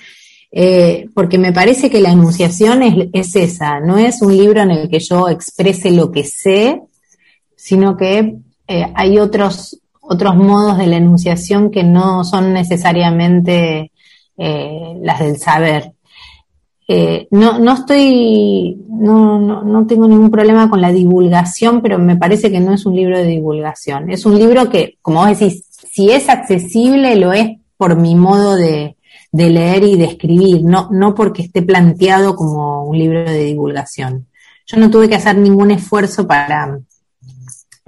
Eh, 0.52 1.08
porque 1.15 1.39
me 1.39 1.54
parece 1.54 1.89
que 1.89 2.02
la 2.02 2.12
enunciación 2.12 2.84
es, 2.84 3.36
esa, 3.36 3.80
no 3.80 3.97
es 3.97 4.21
un 4.21 4.38
libro 4.38 4.62
en 4.62 4.71
el 4.71 4.89
que 4.89 5.00
yo 5.00 5.30
exprese 5.30 5.91
lo 5.91 6.12
que 6.12 6.26
sé, 6.26 6.82
sino 7.56 7.95
que 7.95 8.36
hay 8.67 9.17
otros, 9.17 9.82
otros 10.01 10.35
modos 10.35 10.77
de 10.77 10.87
la 10.87 10.97
enunciación 10.97 11.71
que 11.71 11.83
no 11.83 12.23
son 12.23 12.53
necesariamente 12.53 13.91
eh, 14.37 14.99
las 15.01 15.19
del 15.19 15.37
saber. 15.37 15.93
no, 17.31 17.59
no 17.59 17.73
estoy, 17.73 18.77
no, 18.89 19.39
no, 19.39 19.63
no 19.63 19.87
tengo 19.87 20.07
ningún 20.07 20.29
problema 20.29 20.69
con 20.69 20.81
la 20.81 20.91
divulgación, 20.91 21.81
pero 21.81 21.97
me 21.97 22.17
parece 22.17 22.51
que 22.51 22.59
no 22.59 22.73
es 22.73 22.85
un 22.85 22.95
libro 22.95 23.17
de 23.17 23.25
divulgación. 23.25 24.09
Es 24.09 24.25
un 24.25 24.37
libro 24.37 24.69
que, 24.69 24.97
como 25.01 25.21
vos 25.21 25.39
decís, 25.39 25.65
si 25.89 26.11
es 26.11 26.27
accesible, 26.27 27.15
lo 27.15 27.31
es 27.31 27.57
por 27.77 27.95
mi 27.95 28.15
modo 28.15 28.55
de, 28.55 28.97
de 29.31 29.49
leer 29.49 29.83
y 29.83 29.97
de 29.97 30.05
escribir, 30.05 30.63
no, 30.63 30.89
no 30.91 31.15
porque 31.15 31.43
esté 31.43 31.61
planteado 31.61 32.35
como 32.35 32.83
un 32.85 32.97
libro 32.97 33.23
de 33.23 33.43
divulgación. 33.45 34.27
Yo 34.67 34.77
no 34.77 34.89
tuve 34.89 35.09
que 35.09 35.15
hacer 35.15 35.37
ningún 35.37 35.71
esfuerzo 35.71 36.27
para, 36.27 36.79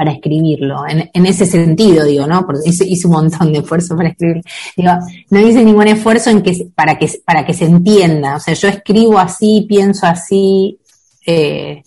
para 0.03 0.15
escribirlo, 0.15 0.83
en, 0.85 1.25
ese 1.25 1.45
sentido, 1.45 2.03
digo, 2.03 2.27
¿no? 2.27 2.45
Porque 2.45 2.69
hice, 2.69 3.07
un 3.07 3.13
montón 3.13 3.53
de 3.53 3.59
esfuerzo 3.59 3.95
para 3.95 4.09
escribirlo. 4.09 4.41
Digo, 4.75 4.91
no 5.29 5.39
hice 5.39 5.63
ningún 5.63 5.87
esfuerzo 5.87 6.29
en 6.29 6.41
que, 6.41 6.67
para, 6.75 6.99
que, 6.99 7.09
para 7.23 7.45
que 7.45 7.53
se 7.53 7.63
entienda. 7.63 8.35
O 8.35 8.39
sea, 8.41 8.53
yo 8.53 8.67
escribo 8.67 9.17
así, 9.17 9.65
pienso 9.65 10.05
así, 10.05 10.77
eh, 11.25 11.83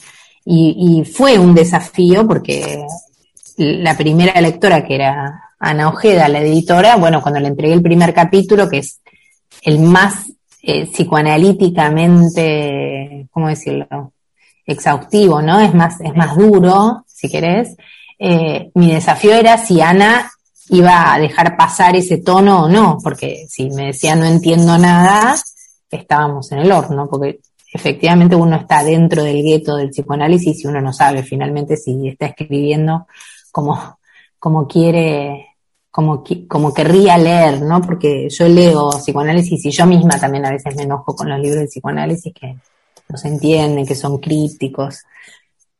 y, 0.46 0.76
y 0.78 1.04
fue 1.04 1.38
un 1.38 1.54
desafío 1.54 2.26
porque 2.26 2.86
la 3.58 3.94
primera 3.98 4.40
lectora, 4.40 4.82
que 4.82 4.94
era 4.94 5.50
Ana 5.58 5.90
Ojeda, 5.90 6.26
la 6.28 6.40
editora, 6.40 6.96
bueno, 6.96 7.20
cuando 7.20 7.38
le 7.38 7.48
entregué 7.48 7.74
el 7.74 7.82
primer 7.82 8.14
capítulo, 8.14 8.66
que 8.66 8.78
es 8.78 9.02
el 9.60 9.78
más 9.78 10.32
eh, 10.62 10.86
psicoanalíticamente, 10.86 13.28
¿cómo 13.30 13.48
decirlo? 13.48 14.14
Exhaustivo, 14.64 15.42
¿no? 15.42 15.60
Es 15.60 15.74
más, 15.74 16.00
es 16.00 16.16
más 16.16 16.34
duro, 16.34 17.04
si 17.06 17.28
querés. 17.28 17.76
Eh, 18.18 18.70
mi 18.74 18.92
desafío 18.92 19.34
era 19.34 19.58
si 19.58 19.80
Ana 19.80 20.30
iba 20.68 21.14
a 21.14 21.18
dejar 21.18 21.56
pasar 21.56 21.96
ese 21.96 22.18
tono 22.18 22.64
o 22.64 22.68
no, 22.68 22.98
porque 23.02 23.46
si 23.48 23.70
me 23.70 23.86
decía 23.86 24.16
no 24.16 24.24
entiendo 24.24 24.76
nada, 24.78 25.36
estábamos 25.90 26.50
en 26.52 26.58
el 26.58 26.72
horno, 26.72 27.08
porque 27.08 27.40
efectivamente 27.72 28.34
uno 28.34 28.56
está 28.56 28.82
dentro 28.82 29.22
del 29.22 29.42
gueto 29.42 29.76
del 29.76 29.90
psicoanálisis 29.90 30.64
y 30.64 30.66
uno 30.66 30.80
no 30.80 30.92
sabe 30.92 31.22
finalmente 31.22 31.76
si 31.76 32.08
está 32.08 32.26
escribiendo 32.26 33.06
como, 33.52 33.98
como 34.38 34.66
quiere, 34.66 35.56
como, 35.90 36.24
como 36.48 36.74
querría 36.74 37.16
leer, 37.18 37.62
¿no? 37.62 37.80
Porque 37.80 38.28
yo 38.28 38.48
leo 38.48 38.90
psicoanálisis 38.90 39.64
y 39.66 39.70
yo 39.70 39.86
misma 39.86 40.18
también 40.18 40.46
a 40.46 40.50
veces 40.50 40.74
me 40.76 40.82
enojo 40.82 41.14
con 41.14 41.28
los 41.28 41.38
libros 41.40 41.60
de 41.60 41.68
psicoanálisis 41.68 42.32
que 42.34 42.56
no 43.08 43.16
se 43.16 43.28
entienden, 43.28 43.86
que 43.86 43.94
son 43.94 44.18
críticos. 44.18 45.04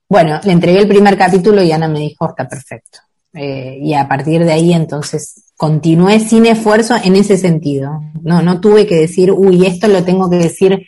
Bueno, 0.08 0.40
le 0.44 0.52
entregué 0.52 0.78
el 0.78 0.88
primer 0.88 1.18
capítulo 1.18 1.62
y 1.62 1.72
Ana 1.72 1.88
me 1.88 2.00
dijo, 2.00 2.28
está 2.28 2.48
perfecto. 2.48 3.00
Eh, 3.32 3.78
y 3.82 3.94
a 3.94 4.08
partir 4.08 4.44
de 4.44 4.52
ahí 4.52 4.72
entonces 4.72 5.52
continué 5.56 6.20
sin 6.20 6.46
esfuerzo 6.46 6.94
en 7.02 7.16
ese 7.16 7.36
sentido. 7.36 8.00
No, 8.22 8.42
no 8.42 8.60
tuve 8.60 8.86
que 8.86 8.96
decir, 8.96 9.32
uy, 9.32 9.66
esto 9.66 9.88
lo 9.88 10.04
tengo 10.04 10.30
que 10.30 10.36
decir. 10.36 10.86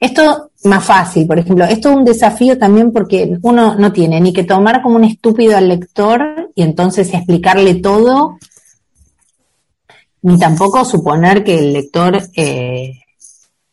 Esto 0.00 0.50
más 0.64 0.84
fácil, 0.84 1.26
por 1.26 1.38
ejemplo, 1.38 1.64
esto 1.64 1.90
es 1.90 1.96
un 1.96 2.04
desafío 2.04 2.58
también 2.58 2.92
porque 2.92 3.38
uno 3.42 3.76
no 3.76 3.92
tiene 3.92 4.20
ni 4.20 4.32
que 4.32 4.44
tomar 4.44 4.82
como 4.82 4.96
un 4.96 5.04
estúpido 5.04 5.56
al 5.56 5.68
lector 5.68 6.50
y 6.54 6.62
entonces 6.62 7.14
explicarle 7.14 7.76
todo, 7.76 8.36
ni 10.22 10.38
tampoco 10.38 10.84
suponer 10.84 11.44
que 11.44 11.58
el 11.58 11.72
lector 11.72 12.20
eh, 12.34 13.00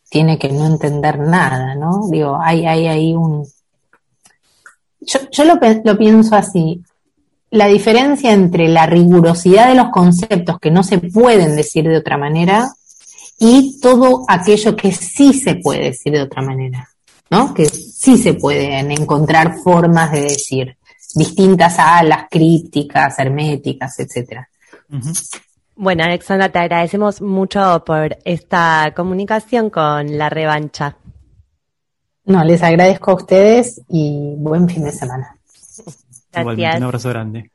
tiene 0.09 0.37
que 0.37 0.49
no 0.49 0.65
entender 0.65 1.19
nada, 1.19 1.75
¿no? 1.75 2.07
Digo, 2.09 2.37
hay, 2.41 2.65
hay 2.65 2.87
ahí 2.87 3.13
un... 3.13 3.45
Yo, 5.05 5.19
yo 5.31 5.43
lo, 5.45 5.59
lo 5.83 5.97
pienso 5.97 6.35
así, 6.35 6.83
la 7.53 7.67
diferencia 7.67 8.31
entre 8.31 8.67
la 8.67 8.87
rigurosidad 8.87 9.67
de 9.67 9.75
los 9.75 9.89
conceptos 9.89 10.57
que 10.59 10.71
no 10.71 10.81
se 10.81 10.97
pueden 10.97 11.55
decir 11.55 11.87
de 11.87 11.97
otra 11.97 12.17
manera 12.17 12.67
y 13.39 13.79
todo 13.79 14.25
aquello 14.27 14.75
que 14.75 14.91
sí 14.91 15.33
se 15.33 15.55
puede 15.55 15.83
decir 15.83 16.13
de 16.13 16.23
otra 16.23 16.41
manera, 16.41 16.89
¿no? 17.29 17.53
Que 17.53 17.65
sí 17.65 18.17
se 18.17 18.33
pueden 18.33 18.91
encontrar 18.91 19.57
formas 19.63 20.11
de 20.11 20.21
decir, 20.21 20.77
distintas 21.13 21.77
a 21.77 22.01
las 22.01 22.25
críticas, 22.29 23.19
herméticas, 23.19 23.99
etcétera. 23.99 24.49
Bueno, 25.75 26.03
Alexandra, 26.03 26.49
te 26.49 26.57
agradecemos 26.57 27.21
mucho 27.21 27.83
por 27.85 28.17
esta 28.25 28.93
comunicación 28.95 29.69
con 29.69 30.17
la 30.17 30.29
revancha. 30.29 30.95
No, 32.25 32.43
les 32.43 32.63
agradezco 32.63 33.11
a 33.11 33.15
ustedes 33.15 33.81
y 33.89 34.35
buen 34.37 34.69
fin 34.69 34.83
de 34.83 34.91
semana. 34.91 35.37
Gracias. 36.31 36.77
un 36.77 36.83
abrazo 36.83 37.09
grande. 37.09 37.51